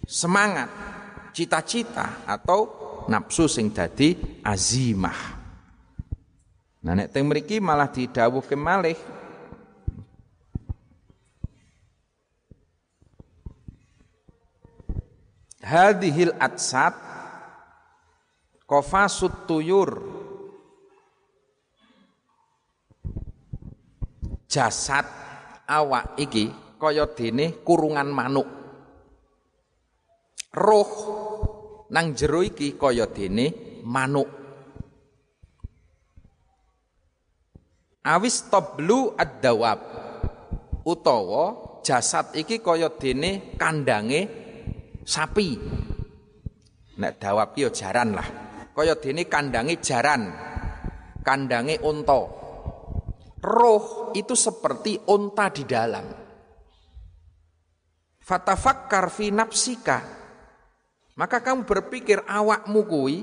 semangat 0.02 0.68
cita-cita 1.30 2.26
atau 2.26 2.60
nafsu 3.06 3.46
sing 3.46 3.70
dadi 3.70 4.42
azimah. 4.42 5.38
Nah 6.82 6.94
nek 6.94 7.10
teng 7.10 7.26
mriki 7.26 7.58
malah 7.58 7.90
didhawuhke 7.90 8.54
malih 8.54 8.98
hadhil 15.68 16.32
atsat 16.40 16.94
qafasut 18.64 19.44
tuyur 19.44 20.17
jasad 24.48 25.04
awak 25.68 26.16
iki 26.16 26.48
kaya 26.80 27.04
dene 27.12 27.60
kurungan 27.60 28.08
manuk. 28.08 28.48
Roh 30.56 30.92
nang 31.92 32.16
jero 32.16 32.40
iki 32.40 32.80
kaya 32.80 33.04
dene 33.12 33.78
manuk. 33.84 34.28
Awis 38.08 38.48
tablu 38.48 39.12
ad-dawab 39.20 39.78
utawa 40.88 41.44
jasad 41.84 42.32
iki 42.32 42.64
kaya 42.64 42.88
dene 42.96 43.52
kandange 43.60 44.20
sapi. 45.04 45.60
Nek 46.98 47.20
dawab 47.20 47.52
ki 47.52 47.68
ya 47.68 47.70
jaran 47.70 48.16
lah. 48.16 48.28
Kaya 48.72 48.96
dene 48.96 49.28
kandange 49.28 49.76
jaran 49.84 50.32
kandange 51.20 51.76
unta. 51.84 52.37
Roh 53.38 54.10
itu 54.18 54.34
seperti 54.34 54.98
unta 55.06 55.46
di 55.54 55.62
dalam. 55.62 56.06
Fatafakkar 58.18 59.08
fi 59.08 59.30
nafsika. 59.30 59.98
Maka 61.18 61.42
kamu 61.42 61.66
berpikir 61.66 62.22
awakmu 62.26 62.80
kuwi 62.86 63.16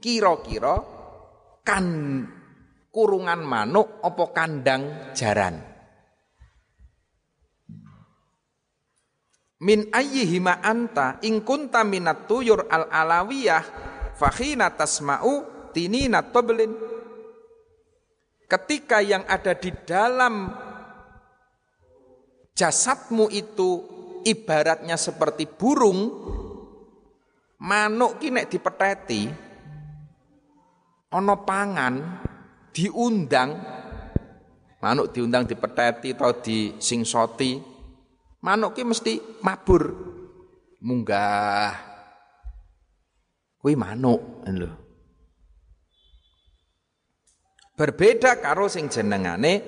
kira-kira 0.00 0.80
kan 1.60 1.86
kurungan 2.92 3.40
manuk 3.44 4.00
apa 4.04 4.24
kandang 4.32 5.12
jaran. 5.16 5.56
Min 9.62 9.94
ayyihima 9.94 10.58
anta 10.58 11.22
in 11.22 11.46
kunta 11.46 11.86
minat 11.86 12.26
tuyur 12.26 12.66
al 12.66 12.90
alawiyah 12.90 13.62
fakhina 14.18 14.74
tasma'u 14.74 15.68
tinina 15.70 16.20
toblin. 16.34 16.91
Ketika 18.52 19.00
yang 19.00 19.24
ada 19.24 19.56
di 19.56 19.72
dalam 19.88 20.52
jasadmu 22.52 23.32
itu 23.32 23.80
ibaratnya 24.28 25.00
seperti 25.00 25.48
burung, 25.48 26.12
manuk 27.56 28.20
ki 28.20 28.28
nek 28.28 28.52
dipeteti 28.52 29.24
ana 31.16 31.36
pangan 31.40 31.94
diundang 32.76 33.56
manuk 34.84 35.16
diundang 35.16 35.48
dipeteti 35.48 36.12
atau 36.12 36.36
disingsoti 36.36 37.56
manuk 38.44 38.76
ki 38.76 38.84
mesti 38.84 39.40
mabur. 39.40 40.12
Munggah. 40.82 41.72
Kuwi 43.62 43.78
manuk 43.80 44.44
lho 44.44 44.81
berbeda 47.82 48.38
karo 48.38 48.70
sing 48.70 48.86
jenengane 48.86 49.58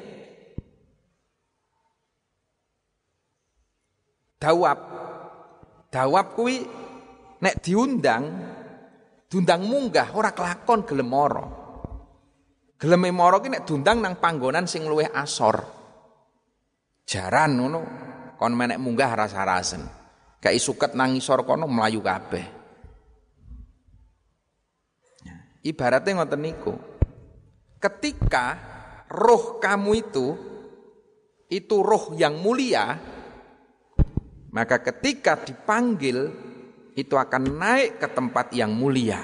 dawab. 4.39 4.79
Dawab 5.91 6.27
kuwi 6.39 6.63
nek 7.43 7.59
diundang 7.59 8.23
diundang 9.27 9.67
munggah 9.67 10.15
ora 10.15 10.31
kelakon 10.31 10.87
gelem 10.87 11.11
mara. 11.11 11.43
Gelem 12.79 13.03
mara 13.11 13.43
ki 13.43 13.51
nek 13.51 13.67
diundang 13.67 13.99
nang 13.99 14.23
panggonan 14.23 14.71
sing 14.71 14.87
luwih 14.87 15.11
asor. 15.11 15.59
Jaran 17.03 17.59
ngono 17.59 17.81
kon 18.39 18.55
menek 18.55 18.79
munggah 18.79 19.27
rasa-rasen. 19.27 19.83
Gak 20.39 20.55
suket 20.63 20.95
nang 20.95 21.19
isor 21.19 21.43
kono 21.43 21.67
melayu 21.67 21.99
kabeh. 21.99 22.47
Ibaratnya 25.65 26.21
ngoten 26.21 26.41
niku 26.45 26.94
ketika 27.85 28.57
roh 29.13 29.61
kamu 29.61 29.91
itu 30.01 30.27
itu 31.53 31.77
roh 31.85 32.17
yang 32.17 32.41
mulia 32.41 32.97
maka 34.55 34.81
ketika 34.81 35.37
dipanggil 35.45 36.33
itu 36.95 37.19
akan 37.19 37.59
naik 37.59 37.99
ke 37.99 38.07
tempat 38.07 38.55
yang 38.55 38.71
mulia. 38.71 39.19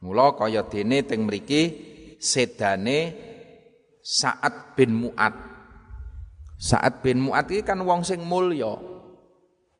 Mula 0.00 0.32
kaya 0.32 0.64
dene 0.64 1.04
teng 1.04 1.28
mriki 1.28 1.62
sedane 2.16 3.12
Sa'ad 4.00 4.78
bin 4.78 4.96
Mu'ad. 4.96 5.34
Sa'ad 6.56 7.04
bin 7.04 7.20
Mu'ad 7.20 7.52
iki 7.52 7.60
kan 7.60 7.84
wong 7.84 8.00
sing 8.00 8.24
mulya. 8.24 8.72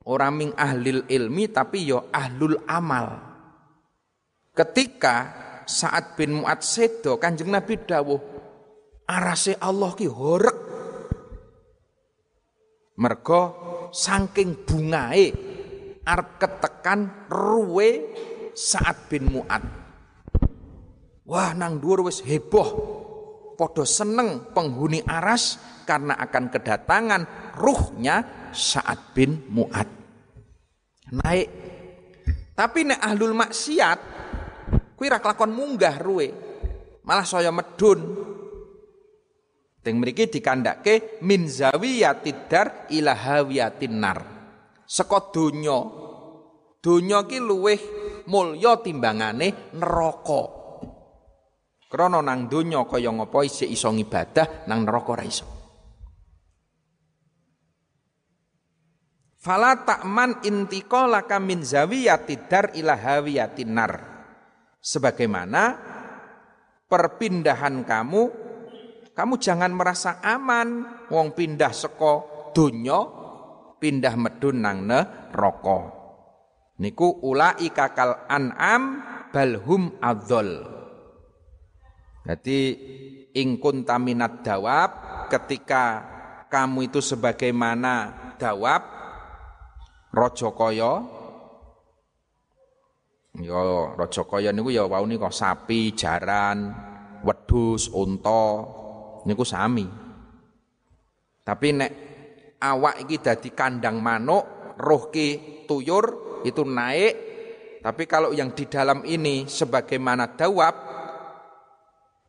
Ora 0.07 0.29
ming 0.29 0.53
ahlil 0.61 1.09
ilmi 1.09 1.49
tapi 1.49 1.89
yo 1.89 2.11
ya 2.13 2.27
ahlul 2.27 2.59
amal. 2.69 3.17
Ketika 4.53 5.46
Sa'ad 5.67 6.15
bin 6.15 6.41
Mu'ad 6.41 6.63
sedo 6.63 7.19
Kanjeng 7.19 7.51
Nabi 7.51 7.75
dawuh, 7.83 8.23
arase 9.11 9.59
Allah 9.59 9.91
ki 9.99 10.07
horek 10.07 10.59
Mergo 12.97 13.43
saking 13.93 14.65
bungae 14.65 15.29
arep 16.07 16.29
ketekan 16.41 17.29
ruwe 17.29 18.09
saat 18.57 19.13
bin 19.13 19.29
Mu'ad. 19.29 19.65
Wah 21.29 21.51
nang 21.53 21.77
dhuwur 21.83 22.09
wis 22.09 22.25
heboh. 22.25 22.97
Podo 23.57 23.89
seneng 23.89 24.53
penghuni 24.53 25.01
aras 25.01 25.57
karena 25.89 26.13
akan 26.21 26.53
kedatangan 26.53 27.23
ruhnya 27.57 28.49
saat 28.53 29.13
bin 29.13 29.45
Mu'ad. 29.53 29.89
Naik. 31.13 31.49
Tapi 32.57 32.81
nek 32.89 33.01
ahlul 33.01 33.37
maksiat 33.37 34.16
kuwi 34.97 35.13
ra 35.13 35.21
kelakon 35.21 35.53
munggah 35.53 36.01
ruwe. 36.01 36.29
Malah 37.07 37.23
saya 37.23 37.55
medun 37.55 38.27
Teng 39.87 40.03
mriki 40.03 40.27
dikandhake 40.27 41.23
min 41.23 41.47
zawiyatid 41.47 42.51
dar 42.51 42.91
ila 42.91 43.15
hawiyatin 43.15 43.95
nar. 44.03 44.19
Saka 44.83 45.31
donya. 45.31 45.79
Donya 46.83 47.23
ki 47.23 47.39
luweh 47.39 47.81
mulya 48.27 48.83
timbangane 48.83 49.71
neraka. 49.79 50.43
Krana 51.87 52.19
nang 52.19 52.51
donya 52.51 52.83
kaya 52.83 53.15
ngapa 53.15 53.47
isih 53.47 53.71
iso 53.71 53.95
ngibadah 53.95 54.67
nang 54.67 54.83
neraka 54.83 55.15
ora 55.15 55.23
iso. 55.23 55.47
Fala 59.39 59.87
ta'man 59.87 60.43
intiqalaka 60.43 61.39
min 61.39 61.63
zawiyatid 61.63 62.51
dar 62.51 62.75
ila 62.75 62.99
hawiyatin 62.99 63.71
nar. 63.71 64.16
Sebagaimana 64.87 65.63
perpindahan 66.87 67.83
kamu 67.83 68.23
kamu 69.11 69.35
jangan 69.43 69.75
merasa 69.75 70.23
aman 70.23 70.87
wong 71.11 71.35
pindah 71.35 71.75
seko 71.75 72.15
donya 72.55 73.03
pindah 73.83 74.15
medun 74.15 74.63
nang 74.63 74.87
neraka. 74.87 75.91
Niku 76.79 77.19
ulaika 77.25 77.97
kal 77.99 78.31
an'am 78.31 79.03
balhum 79.35 79.99
adzol. 79.99 80.71
Jadi 82.23 82.61
ingkun 83.35 83.83
taminat 83.83 84.47
dawab 84.47 84.91
ketika 85.33 86.05
kamu 86.47 86.95
itu 86.95 87.03
sebagaimana 87.03 87.95
dawab 88.39 88.87
rojo 90.15 90.55
koyo 90.55 91.16
yo 93.41 93.93
rojo 93.97 94.23
koyo 94.25 94.53
niku 94.53 94.73
ya 94.73 94.89
wau 94.89 95.05
niku 95.05 95.29
sapi 95.29 95.93
jaran 95.93 96.73
wedus 97.27 97.91
unta 97.93 98.65
niku 99.27 99.43
sami. 99.43 99.87
Tapi 101.47 101.69
nek 101.75 101.93
awak 102.63 103.07
iki 103.07 103.23
dadi 103.23 103.51
kandang 103.55 104.03
manuk, 104.03 104.75
roh 104.79 105.11
ki 105.11 105.63
tuyur 105.67 106.05
itu 106.47 106.63
naik. 106.63 107.15
Tapi 107.83 108.03
kalau 108.11 108.35
yang 108.35 108.51
di 108.51 108.67
dalam 108.67 109.07
ini 109.07 109.47
sebagaimana 109.47 110.35
dawab, 110.35 110.75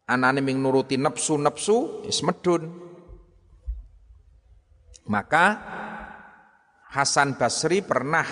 anane 0.05 0.41
ming 0.45 0.61
nuruti 0.61 1.01
nepsu-nepsu, 1.01 2.05
is 2.05 2.21
medun. 2.21 2.69
Maka 5.09 5.45
Hasan 6.93 7.41
Basri 7.41 7.81
pernah 7.81 8.27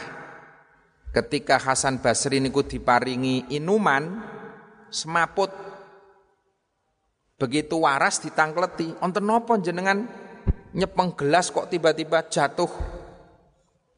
ketika 1.15 1.55
Hasan 1.55 2.03
Basri 2.03 2.43
niku 2.43 2.67
diparingi 2.67 3.47
inuman 3.55 4.19
semaput 4.91 5.47
Begitu 7.35 7.83
waras 7.83 8.23
ditangkleti, 8.23 8.95
onten 9.03 9.27
napa 9.27 9.59
jenengan 9.59 10.07
nyepeng 10.71 11.19
gelas 11.19 11.51
kok 11.51 11.67
tiba-tiba 11.67 12.23
jatuh. 12.31 12.71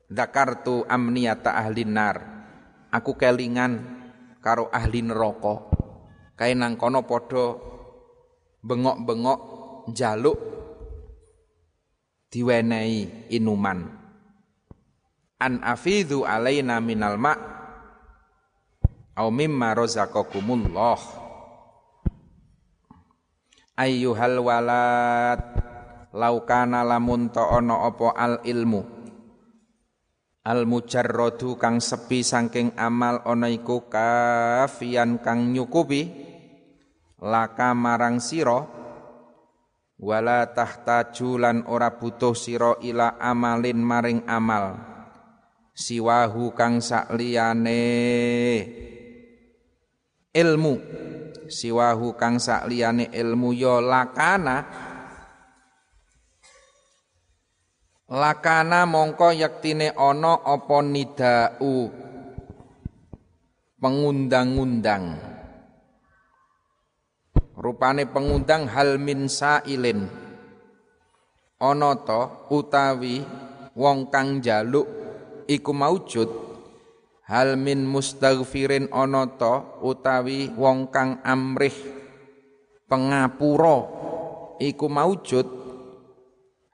Dakartu 0.09 0.82
amniyata 0.89 1.53
ahli 1.53 1.86
nar. 1.86 2.18
Aku 2.89 3.13
kelingan 3.13 3.78
karo 4.41 4.74
ahli 4.74 5.05
neraka. 5.05 5.70
Kae 6.34 6.57
nang 6.57 6.82
kono 6.82 7.05
padha 7.05 7.61
bengok-bengok 8.65 9.39
jaluk 9.93 10.38
diwenehi 12.34 13.30
inuman. 13.38 13.97
An 15.38 15.62
afidhu 15.62 16.26
alaina 16.26 16.82
minal 16.82 17.22
ma' 17.22 17.38
au 19.18 19.30
mimma 19.30 19.78
razaqakumullah. 19.78 20.98
Ayyuhal 23.78 24.42
walad 24.42 25.42
laukana 26.10 26.82
lamun 26.82 27.30
ta 27.30 27.54
ana 27.54 27.86
apa 27.86 28.18
al 28.18 28.42
ilmu. 28.42 28.82
Al 30.48 30.66
mujarradu 30.66 31.60
kang 31.60 31.84
sepi 31.84 32.26
saking 32.26 32.74
amal 32.74 33.22
ana 33.22 33.52
iku 33.52 33.86
kafian 33.86 35.20
kang 35.20 35.54
nyukupi 35.54 36.08
laka 37.20 37.76
marang 37.76 38.24
sira 38.24 38.64
wala 40.00 40.40
tahtaju 40.56 41.30
lan 41.36 41.58
ora 41.68 42.00
butuh 42.00 42.32
sira 42.32 42.80
ila 42.80 43.20
amalin 43.20 43.82
maring 43.82 44.24
amal 44.24 44.87
siwahu 45.78 46.57
kang 46.57 46.82
sakliyane. 46.82 47.86
Ilmu. 50.34 50.73
Siwahu 51.47 52.17
kang 52.17 52.41
sakliyane 52.41 53.13
ilmu 53.13 53.53
ya 53.53 53.78
lakana. 53.78 54.65
Lakana 58.09 58.89
mongko 58.89 59.38
yektine 59.38 59.93
ana 59.93 60.41
apa 60.41 60.78
nidau? 60.82 61.93
Pengundang-undang. 63.78 65.05
Rupane 67.57 68.09
pengundang 68.09 68.65
hal 68.65 68.97
min 68.97 69.30
sailin. 69.30 70.09
Ana 71.57 71.97
utawi 72.49 73.21
wong 73.73 74.09
kang 74.13 74.41
jaluk 74.41 75.07
iku 75.48 75.72
maujud 75.72 76.28
hal 77.28 77.56
min 77.56 77.88
mustaghfirin 77.88 78.91
ana 78.91 79.28
utawi 79.84 80.52
wong 80.56 80.91
kang 80.91 81.24
amrih 81.24 81.76
pengapura 82.88 83.88
iku 84.64 84.88
maujud 84.88 85.48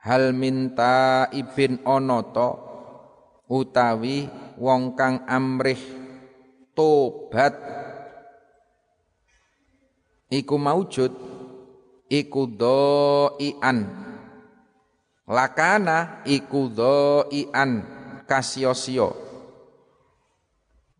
hal 0.01 0.33
min 0.33 0.73
taibin 0.77 1.81
ana 1.85 2.21
utawi 3.49 4.29
wong 4.57 4.97
kang 4.97 5.25
amrih 5.29 5.79
tobat 6.73 7.53
iku 10.33 10.57
maujud 10.57 11.13
iku 12.09 12.41
doian 12.49 13.89
lakana 15.29 16.25
iku 16.25 16.69
doian 16.69 18.02
kasiosio 18.25 19.33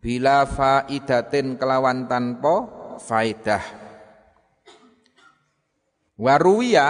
bila 0.03 0.43
faidatin 0.43 1.55
kelawan 1.55 2.11
tanpa 2.11 2.67
faidah. 2.99 3.63
Waruwiya 6.19 6.88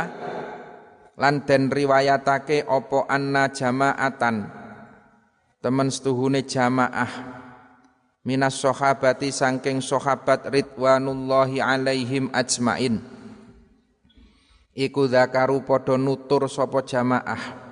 lan 1.22 1.46
den 1.46 1.70
riwayatake 1.70 2.66
opo 2.66 3.06
anna 3.06 3.54
jamaatan. 3.54 4.50
Temen 5.62 5.88
setuhune 5.94 6.44
jamaah. 6.44 7.32
Minas 8.26 8.60
sahabati 8.60 9.32
sangking 9.32 9.80
sahabat 9.80 10.50
ridwanullahi 10.50 11.62
alaihim 11.64 12.34
ajmain. 12.34 13.00
Iku 14.74 15.06
zakaru 15.06 15.62
padha 15.64 16.02
nutur 16.02 16.50
sapa 16.50 16.82
jamaah 16.82 17.63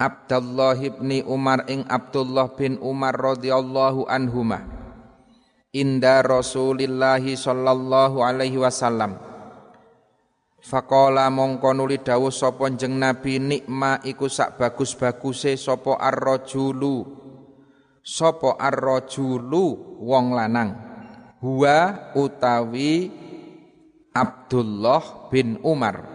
Abdullah 0.00 0.80
bin 0.80 1.20
Umar 1.28 1.68
ing 1.68 1.84
Abdullah 1.84 2.56
bin 2.56 2.80
Umar 2.80 3.12
radhiyallahu 3.12 4.08
anhuma. 4.08 4.64
Inda 5.76 6.24
Rasulillah 6.24 7.20
sallallahu 7.20 8.24
alaihi 8.24 8.56
wasallam. 8.56 9.20
Faqala 10.64 11.28
mongko 11.28 11.76
nuli 11.76 12.00
dawuh 12.00 12.32
sapa 12.32 12.72
jeneng 12.72 13.12
Nabi 13.12 13.36
nikma 13.44 14.00
iku 14.00 14.24
sak 14.24 14.56
bagus-baguse 14.56 15.60
sapa 15.60 16.00
ar-rajulu. 16.00 17.04
Sapa 18.00 18.56
ar-rajulu 18.56 20.00
wong 20.00 20.32
lanang? 20.32 20.80
Huwa 21.44 22.12
utawi 22.16 23.12
Abdullah 24.16 25.28
bin 25.28 25.60
Umar 25.60 26.09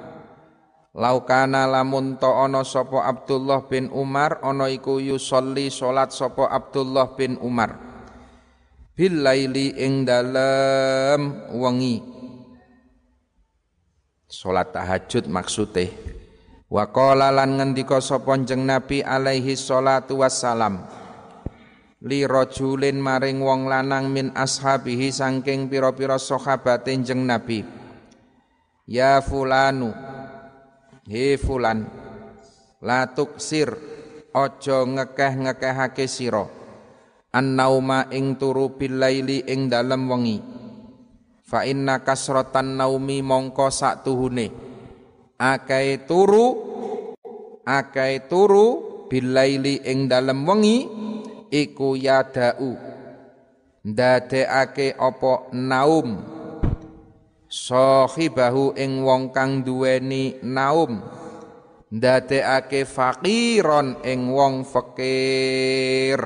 Laukana 0.96 1.68
lamun 1.68 2.16
to 2.16 2.32
ana 2.32 2.64
sapa 2.64 3.04
Abdullah 3.04 3.68
bin 3.68 3.92
Umar 3.92 4.40
ana 4.40 4.72
iku 4.72 5.04
yusolli 5.04 5.68
salat 5.68 6.16
sapa 6.16 6.48
Abdullah 6.48 7.20
bin 7.20 7.36
Umar. 7.44 7.76
Bil 8.96 9.20
laili 9.28 9.76
ing 9.76 10.08
dalem 10.08 11.52
wengi. 11.52 12.00
Salat 14.32 14.72
tahajud 14.72 15.28
maksude 15.28 15.92
wa 16.72 16.88
qala 16.88 17.28
lan 17.28 17.60
ngendika 17.60 18.00
sapa 18.00 18.32
jeneng 18.40 18.64
Nabi 18.80 19.04
alaihi 19.04 19.60
salatu 19.60 20.24
wassalam. 20.24 20.80
Li 22.08 22.24
rajulin 22.24 23.04
maring 23.04 23.44
wong 23.44 23.68
lanang 23.68 24.16
min 24.16 24.32
ashabihi 24.32 25.12
sangking 25.12 25.68
pira-pira 25.68 26.16
sahabate 26.16 26.96
jeng 27.04 27.28
Nabi. 27.28 27.68
Ya 28.88 29.20
fulanu 29.20 30.15
he 31.10 31.38
fulan 31.38 31.86
la 32.82 33.10
tuksir. 33.14 33.96
Aja 34.36 34.84
ngekeh-ngekehake 34.84 36.12
sira. 36.12 36.44
Annauma 37.32 38.12
ing 38.12 38.36
turu 38.36 38.76
bilaili 38.76 39.48
ing 39.48 39.72
dalem 39.72 40.12
wengi. 40.12 40.44
Fa 41.40 41.64
inna 41.64 42.04
kasratan 42.04 42.76
naumi 42.76 43.24
mongko 43.24 43.72
sak 43.72 44.04
tuhune 44.04 44.52
akai 45.40 46.04
turu 46.04 46.48
akai 47.64 48.28
turu 48.28 48.68
bilaili 49.08 49.88
ing 49.88 50.12
dalem 50.12 50.44
wengi 50.44 50.78
iku 51.48 51.96
yadau. 51.96 52.76
Ndadekake 53.88 55.00
apa 55.00 55.48
naum 55.56 56.35
sahibahu 57.56 58.76
ing 58.76 59.00
wong 59.00 59.32
kang 59.32 59.64
duweni 59.64 60.44
naum. 60.44 61.00
Ndadekake 61.96 62.84
faqiron 62.84 64.04
ing 64.04 64.28
wong 64.28 64.68
fakir. 64.68 66.20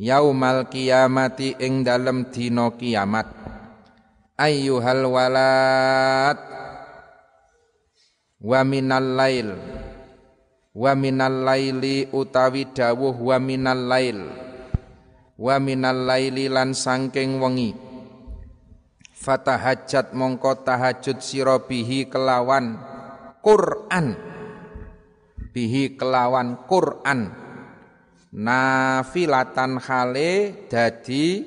Yaumal 0.00 0.72
kiamati 0.72 1.60
ing 1.60 1.84
dalem 1.84 2.32
dina 2.32 2.72
kiamat. 2.72 3.28
Ayyuhal 4.40 5.04
walad. 5.04 6.38
Wa 8.40 8.64
minal 8.64 9.20
lail. 9.20 9.52
Wa 10.72 10.96
minal 10.96 11.44
laili 11.44 12.08
utawi 12.08 12.72
dawuh 12.72 13.12
wa 13.12 13.36
minal 13.36 13.84
lail. 13.84 14.24
Wa 15.36 15.60
minal 15.60 16.08
laili 16.08 16.48
lan 16.48 16.72
sangking 16.72 17.36
wengi 17.36 17.89
fatahajat 19.20 20.16
mongko 20.16 20.64
tahajud 20.64 21.20
sira 21.20 21.60
bihi 21.60 22.08
kelawan 22.08 22.80
Quran. 23.44 24.16
Bihi 25.52 26.00
kelawan 26.00 26.64
Quran. 26.64 27.28
Nafilatan 28.30 29.76
khale 29.76 30.64
dadi 30.72 31.44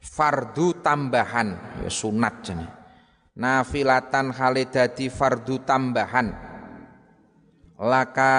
fardu 0.00 0.80
tambahan. 0.80 1.82
Ya 1.84 1.90
sunat 1.92 2.34
jane. 2.40 2.66
Nafilatan 3.36 4.32
khale 4.32 4.72
dadi 4.72 5.12
fardu 5.12 5.60
tambahan. 5.66 6.28
Laka 7.82 8.36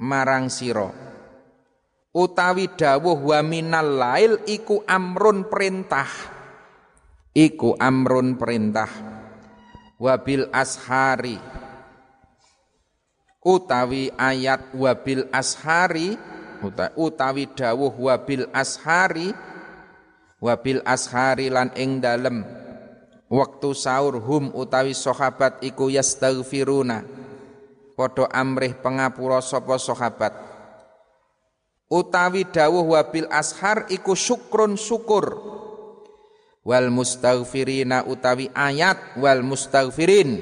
marang 0.00 0.48
siro 0.48 1.01
utawi 2.12 2.68
dawuh 2.68 3.16
wa 3.16 3.40
minal 3.40 3.88
lail 3.96 4.32
iku 4.44 4.84
amrun 4.84 5.48
perintah. 5.48 6.08
Iku 7.32 7.80
amrun 7.80 8.36
perintah. 8.36 8.88
Wabil 9.96 10.50
ashari 10.52 11.38
utawi 13.42 14.10
ayat 14.14 14.74
wabil 14.74 15.26
ashari 15.30 16.14
utawi 16.94 17.50
dawuh 17.50 17.90
wabil 17.90 18.46
ashari 18.50 19.30
wabil 20.42 20.82
ashari 20.84 21.48
lan 21.48 21.72
ing 21.78 21.98
dalem. 22.04 22.44
Waktu 23.32 23.72
sahur 23.72 24.20
hum 24.20 24.52
utawi 24.52 24.92
sahabat 24.92 25.64
iku 25.64 25.88
yastaghfiruna. 25.88 27.00
Padha 27.96 28.28
amrih 28.28 28.76
pengapura 28.76 29.40
sapa 29.40 29.80
sahabat 29.80 30.51
utawi 31.92 32.48
dawuh 32.48 32.96
wabil 32.96 33.28
ashar 33.28 33.84
iku 33.92 34.16
syukrun 34.16 34.80
syukur. 34.80 35.36
Wal 36.64 36.88
mustaghfirina 36.88 38.08
utawi 38.08 38.48
ayat 38.56 39.20
wal 39.20 39.44
mustaghfirin. 39.44 40.40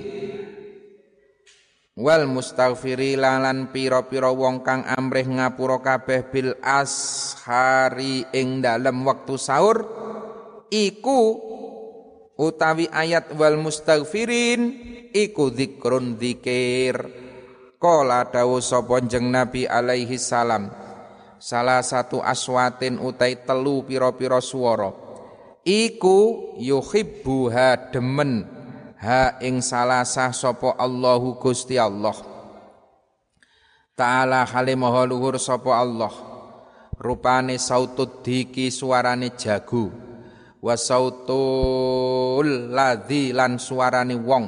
Wal 1.99 2.31
mustaghfiri 2.31 3.19
lan 3.19 3.75
pira-pira 3.75 4.31
wong 4.31 4.63
kang 4.63 4.87
amrih 4.87 5.27
ngapura 5.27 5.83
kabeh 5.83 6.31
bil 6.31 6.55
ashari 6.63 8.25
ing 8.31 8.63
dalem 8.63 9.03
wektu 9.05 9.35
sahur 9.35 9.85
iku 10.71 11.37
utawi 12.39 12.89
ayat 12.89 13.35
wal 13.37 13.59
mustaghfirin 13.59 14.61
iku 15.13 15.51
zikrun 15.53 16.17
zikir 16.17 16.97
Kala 17.81 18.29
dawu 18.29 18.61
sapa 18.61 19.01
Nabi 19.01 19.65
alaihi 19.65 20.21
salam 20.21 20.69
salah 21.41 21.81
satu 21.81 22.21
aswatin 22.21 23.01
utai 23.01 23.43
telu 23.43 23.83
pira-pira 23.89 24.39
swara. 24.45 24.93
Iku 25.65 26.53
yuhibbuha 26.61 27.91
demen. 27.91 28.45
Ha 29.01 29.41
ing 29.41 29.65
salasah 29.65 30.37
sapa 30.37 30.77
Allahu 30.77 31.41
Gusti 31.41 31.81
Allah. 31.81 32.13
Ta'ala 33.97 34.45
hale 34.45 34.77
maha 34.77 35.09
luhur 35.09 35.41
sapa 35.41 35.81
Allah. 35.81 36.13
Rupane 37.01 37.57
sautud 37.57 38.21
diki 38.21 38.69
suarane 38.69 39.33
jagu. 39.41 39.89
Wa 40.61 40.77
sautul 40.77 42.69
lan 42.69 43.57
suarane 43.57 44.17
wong. 44.21 44.47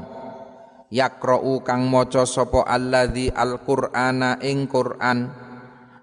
Yakra'u 0.93 1.65
kang 1.65 1.89
maca 1.89 2.29
sapa 2.29 2.69
alladzi 2.69 3.33
alqur'ana 3.33 4.37
ing 4.45 4.69
Qur'an 4.69 5.42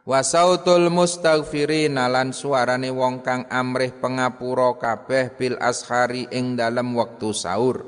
wa 0.08 0.20
sautul 0.24 0.88
mustaghfirin 0.94 2.00
lan 2.00 2.32
suarane 2.32 2.92
wong 2.92 3.24
kang 3.24 3.44
amrih 3.52 3.96
pengapura 3.98 4.78
kabeh 4.80 5.36
bil 5.36 5.56
ashari 5.60 6.28
ing 6.32 6.56
dalem 6.56 6.96
wektu 6.96 7.36
sahur. 7.36 7.84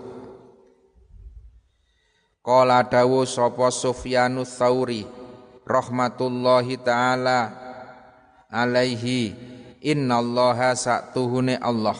Qala 2.41 2.89
dawu 2.89 3.21
sapa 3.29 3.69
Sufyanus 3.69 4.57
Tsauri 4.57 5.05
rahmatullahi 5.61 6.81
taala 6.81 7.53
alaihi 8.49 9.37
innallaha 9.79 10.73
sa'tuhune 10.73 11.61
Allah. 11.61 11.97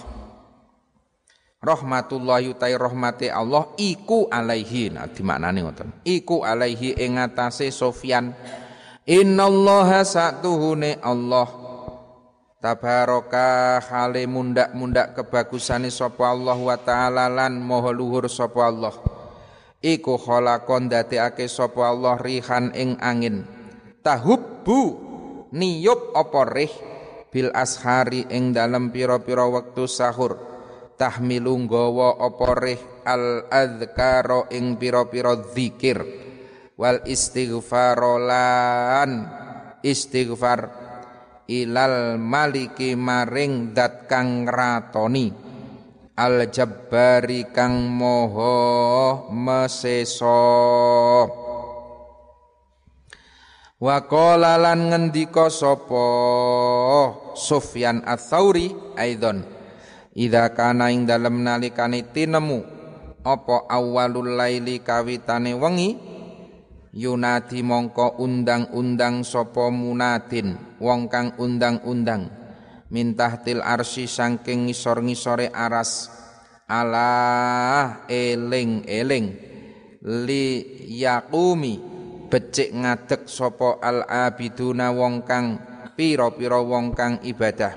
Rahmatullahi 1.61 2.57
utai 2.57 2.73
rahmati 2.73 3.29
Allah 3.29 3.69
iku 3.77 4.25
alaihi. 4.33 4.89
Nah 4.89 5.05
dimaknani 5.05 5.61
ngoten. 5.61 5.93
Iku 6.01 6.41
alaihi 6.41 6.97
ing 6.97 7.21
ngatasé 7.21 7.69
Sufyan 7.69 8.33
innallaha 9.05 10.05
sa'tuhune 10.05 11.01
Allah. 11.01 11.49
Tabaraka 12.61 13.81
hale 13.81 14.29
mundak-mundak 14.29 15.17
kebagusane 15.17 15.89
sapa 15.89 16.29
Allah 16.29 16.53
wa 16.53 16.77
taala 16.77 17.25
lan 17.25 17.57
maha 17.57 17.89
luhur 17.89 18.29
sapa 18.29 18.69
Allah. 18.69 18.93
Iku 19.81 20.21
khalaqon 20.21 20.85
dadekake 20.85 21.49
sapa 21.49 21.89
Allah 21.89 22.21
rihan 22.21 22.69
ing 22.77 23.01
angin. 23.01 23.49
Tahubbu 24.05 24.81
niyup 25.49 26.13
apa 26.13 26.41
rih? 26.53 26.73
Bil 27.33 27.49
ashari 27.49 28.29
ing 28.29 28.53
dalem 28.53 28.93
pira-pira 28.93 29.49
wektu 29.49 29.89
sahur. 29.89 30.37
Tahmilu 31.01 31.65
nggawa 31.65 32.21
apa 32.21 32.49
rih? 32.61 32.81
Al 33.09 33.49
adzkara 33.49 34.53
ing 34.53 34.77
pira-pira 34.77 35.33
zikir 35.49 36.29
wal 36.81 36.97
istighfar 37.05 38.01
lan 38.25 39.29
istighfar 39.85 40.73
ilal 41.45 42.17
maliki 42.17 42.97
maring 42.97 43.77
dat 43.77 44.09
kang 44.09 44.49
ratoni 44.49 45.29
al 46.17 46.49
jabbari 46.49 47.53
kang 47.53 47.85
moho 47.85 49.29
meseso. 49.29 50.41
Wa 53.81 53.97
qala 54.05 54.61
lan 54.61 54.93
ngendika 54.93 55.49
sapa? 55.49 56.05
Sufyan 57.33 58.05
Ats-Tsauri 58.05 58.97
aidon. 58.97 59.41
Idza 60.13 60.53
kana 60.53 60.93
ing 60.93 61.09
dalem 61.09 61.41
nalikane 61.41 62.05
tinemu 62.13 62.61
apa 63.25 63.69
awalul 63.69 64.37
laili 64.37 64.85
kawitane 64.85 65.57
wengi 65.57 66.11
yunadi 66.91 67.63
mongko 67.63 68.19
undang-undang 68.19 69.23
sapa 69.23 69.71
munadin 69.71 70.59
wong 70.79 71.07
kang 71.07 71.35
undang-undang. 71.39 72.27
Mintahtil 72.91 73.63
arsi 73.63 74.03
sangking 74.03 74.67
ngisor-ngisore 74.67 75.47
aras. 75.55 76.11
Ala 76.67 78.03
eling-eling. 78.11 79.27
Li 80.01 80.47
yakumi 80.91 81.79
becik 82.27 82.75
ngadek 82.75 83.27
sopo 83.27 83.79
al 83.79 84.07
abiduna 84.07 84.91
wong 84.91 85.23
kang 85.23 85.59
pira-pira 85.95 86.59
wong 86.59 86.91
kang 86.95 87.19
ibadah. 87.23 87.75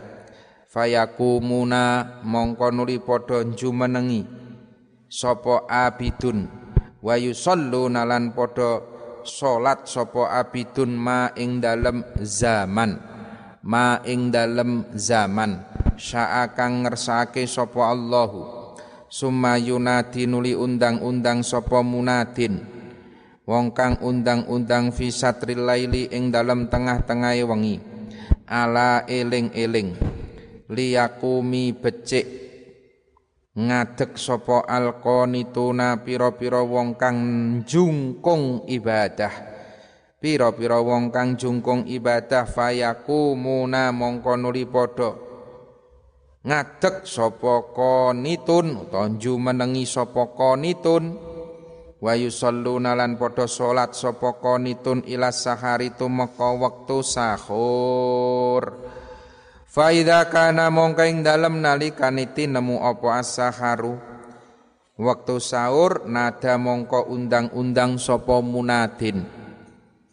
Fayakumuna 0.66 2.18
mongko 2.26 2.74
nuli 2.74 2.98
padha 2.98 3.46
jumenengi 3.46 4.26
sapa 5.06 5.70
abidun. 5.70 6.50
Wa 6.98 7.14
yusalluna 7.14 8.02
lan 8.02 8.34
padha 8.34 8.93
salat 9.24 9.88
sapa 9.88 10.28
abidun 10.28 10.92
ma 10.92 11.32
ing 11.34 11.58
dalem 11.58 12.04
zaman. 12.20 13.00
Ma 13.64 13.98
ing 14.04 14.28
dalem 14.28 14.84
zaman. 14.92 15.64
Syaa 15.96 16.52
kang 16.52 16.84
ngersake 16.84 17.48
sapa 17.48 17.88
Allahu. 17.88 18.62
Summa 19.08 19.56
yunadi 19.56 20.28
nuli 20.28 20.52
undang-undang 20.52 21.40
sapa 21.40 21.80
munadin. 21.80 22.60
Wong 23.44 23.72
kang 23.72 24.00
undang-undang 24.00 24.92
fi 24.92 25.12
satril 25.12 25.64
laili 25.64 26.08
ing 26.12 26.32
dalem 26.32 26.68
tengah-tengahe 26.68 27.44
wengi. 27.44 27.76
Ala 28.44 29.08
eling-eling. 29.08 29.96
Liyakumi 30.68 31.76
becik 31.76 32.43
ngadeg 33.54 34.18
sapa 34.18 34.66
alqanituna 34.66 36.02
pira-pira 36.02 36.66
wong 36.66 36.98
kang 36.98 37.18
jungkung 37.62 38.66
ibadah. 38.66 39.30
Pira-pira 40.18 40.82
wong 40.82 41.14
kang 41.14 41.38
jungkung 41.38 41.86
ibadah 41.86 42.50
fayakumuna 42.50 43.94
mongko 43.94 44.34
nuli 44.34 44.66
padha. 44.66 45.14
Ngadeg 46.44 47.06
sapa 47.06 47.72
konitun 47.72 48.84
utawa 48.84 49.08
jumenengi 49.16 49.86
sapa 49.88 50.34
konitun 50.36 51.16
wa 52.04 52.12
yusalluna 52.12 52.92
lan 52.92 53.16
padha 53.16 53.48
salat 53.48 53.96
sapa 53.96 54.36
konitun 54.42 55.06
ila 55.08 55.32
sahari 55.32 55.96
tumeka 55.96 56.52
wektu 56.52 57.00
sahur 57.00 58.76
Faida 59.74 60.30
kana 60.30 60.70
mongko 60.70 61.02
ing 61.02 61.26
dalem 61.26 61.58
nalikane 61.58 62.30
tinemu 62.30 62.78
apa 62.78 63.18
as-saharu 63.18 63.98
Waktu 64.94 65.42
sahur 65.42 66.06
nada 66.06 66.54
mongko 66.54 67.10
undang-undang 67.10 67.98
sapa 67.98 68.38
munadin. 68.38 69.26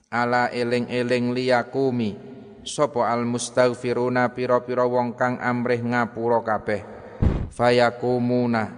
Ala 0.09 0.49
eling-eling 0.49 1.37
liyakumi 1.37 2.17
sapa 2.65 3.05
al 3.05 3.21
mustaghfiruna 3.29 4.33
pira-pira 4.33 4.89
wong 4.89 5.13
kang 5.13 5.37
amrih 5.37 5.85
ngapura 5.85 6.41
kabeh. 6.41 6.81
Fayakumuna 7.53 8.73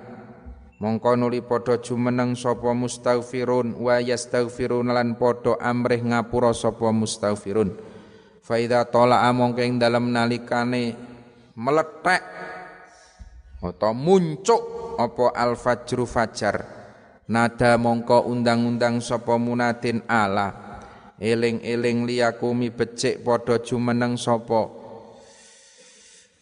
mongko 0.84 1.16
nuli 1.16 1.40
padha 1.40 1.80
jumeneng 1.80 2.36
sapa 2.36 2.76
mustaghfirun 2.76 3.80
wa 3.80 4.04
yastaghfirun 4.04 4.92
lan 4.92 5.16
padha 5.16 5.56
amrih 5.64 6.04
ngapura 6.04 6.52
sapa 6.52 6.92
mustaghfirun 6.92 7.93
fa 8.44 8.60
idza 8.60 8.84
tala'a 8.92 9.32
mongko 9.32 9.64
ing 9.64 9.80
dalem 9.80 10.12
nalikane 10.12 10.92
meletek 11.56 12.24
atau 13.64 13.96
muncuk 13.96 14.62
apa 15.00 15.32
al 15.32 15.56
fajru 15.56 16.04
fajar. 16.04 16.84
Nada 17.24 17.80
mongko 17.80 18.28
undang-undang 18.28 19.00
sapa 19.00 19.40
munadin 19.40 20.04
ala 20.12 20.52
eling-eling 21.24 22.04
liyakumi 22.04 22.68
becik 22.68 23.24
padha 23.24 23.64
jumeneng 23.64 24.20
sapa? 24.20 24.68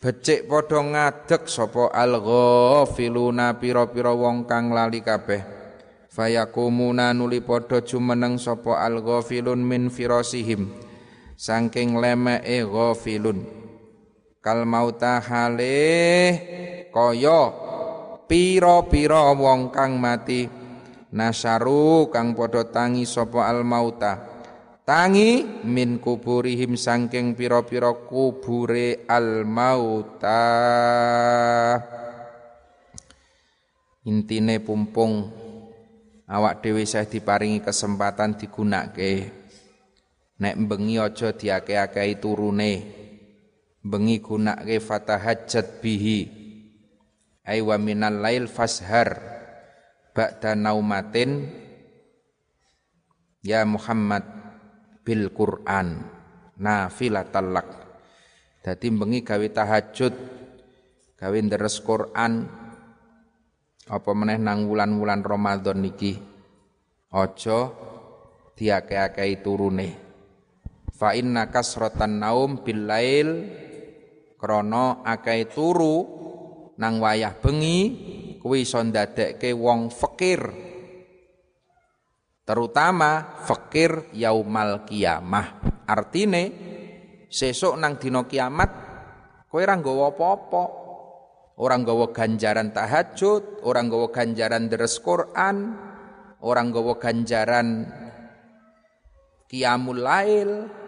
Becik 0.02 0.50
padha 0.50 0.82
ngadeg 0.82 1.46
sapa? 1.46 1.94
Al-ghafiluna 1.94 3.62
pira-pira 3.62 4.10
wong 4.10 4.50
kang 4.50 4.74
lali 4.74 5.06
kabeh. 5.06 5.46
Fayakumuna 6.10 7.14
nuli 7.14 7.46
padha 7.46 7.86
jumeneng 7.86 8.42
sapa? 8.42 8.82
Al-ghafilun 8.82 9.62
min 9.62 9.94
firasihim 9.94 10.91
saking 11.42 11.98
lemeke 11.98 12.62
ghafilun. 12.70 13.42
Kal 14.42 14.70
mauta 14.70 15.18
halih 15.18 16.38
kaya 16.94 17.42
pira-pira 18.30 19.34
wong 19.34 19.74
kang 19.74 19.98
mati. 19.98 20.46
Nasaru 21.12 22.08
kang 22.14 22.38
padha 22.38 22.70
tangi 22.70 23.10
sapa 23.10 23.50
al 23.50 23.66
mauta. 23.66 24.30
Tangi 24.86 25.62
min 25.66 26.02
kuburihim 26.02 26.74
sangking 26.74 27.38
piro-piro 27.38 28.06
kubure 28.06 29.06
al 29.10 29.46
mauta. 29.46 30.42
Intine 34.06 34.58
pumpung. 34.62 35.30
Awak 36.32 36.64
dhewe 36.64 36.88
saya 36.88 37.06
diparingi 37.06 37.60
kesempatan 37.60 38.40
digunakake 38.40 39.41
nek 40.42 40.58
bengi 40.58 40.98
aja 40.98 41.30
diake-akehi 41.38 42.18
turune. 42.18 42.74
Bengi 43.82 44.18
gunake 44.18 44.82
fatahajjat 44.82 45.82
bihi. 45.82 46.20
Ay 47.46 47.62
wa 47.62 47.78
minal 47.78 48.18
lail 48.18 48.50
fashar. 48.50 49.22
Ba'da 50.12 50.58
naumatin. 50.58 51.46
Ya 53.46 53.62
Muhammad 53.70 54.26
bil 55.06 55.30
Quran. 55.30 56.10
Nafilatan 56.58 57.48
lak. 57.54 57.70
Dadi 58.62 58.94
bengi 58.94 59.26
gawe 59.26 59.48
tahajud 59.50 60.14
gawe 61.18 61.38
deres 61.46 61.82
Quran. 61.82 62.46
Apa 63.90 64.12
meneh 64.14 64.38
nang 64.38 64.70
wulan-wulan 64.70 65.26
Ramadan 65.26 65.82
niki? 65.82 66.22
Aja 67.12 67.74
diake-akei 68.54 69.42
turune 69.42 70.01
fa 71.02 71.18
inna 71.18 71.50
kasratan 71.50 72.22
naum 72.22 72.62
bil 72.62 72.86
lail 72.86 73.50
krana 74.38 75.02
akeh 75.02 75.50
turu 75.50 76.06
nang 76.78 77.02
wayah 77.02 77.34
bengi 77.42 77.80
kuwi 78.38 78.62
iso 78.62 78.78
ndadekke 78.86 79.50
wong 79.58 79.90
fakir. 79.90 80.46
Terutama 82.46 83.42
fakir 83.42 84.14
yaumal 84.14 84.86
kiamah. 84.86 85.58
Artine 85.90 86.44
sesuk 87.34 87.82
nang 87.82 87.98
dina 87.98 88.22
kiamat 88.30 88.70
kowe 89.50 89.58
ora 89.58 89.74
nggawa 89.82 90.14
apa-apa. 90.14 90.64
Orang 91.62 91.86
gawa 91.86 92.10
ganjaran 92.10 92.74
tahajud 92.74 93.62
orang 93.62 93.86
gawa 93.86 94.10
ganjaran 94.10 94.66
deres 94.66 94.98
Quran 94.98 95.78
orang 96.42 96.74
gawa 96.74 96.98
ganjaran 96.98 97.86
qiyamul 99.46 100.02
lail 100.02 100.81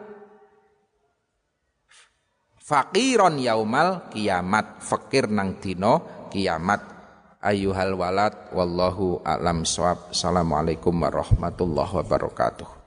fakiron 2.63 3.43
yaumal 3.43 4.07
kiamat. 4.07 4.79
Fakir 4.79 5.27
nang 5.27 5.59
dino 5.59 6.27
kiamat. 6.31 6.95
Ayuhal 7.43 7.99
walad 7.99 8.55
wallahu 8.55 9.19
alam 9.19 9.67
swab 9.67 10.15
assalamualaikum 10.15 10.95
warahmatullahi 10.95 11.91
wabarakatuh 11.99 12.82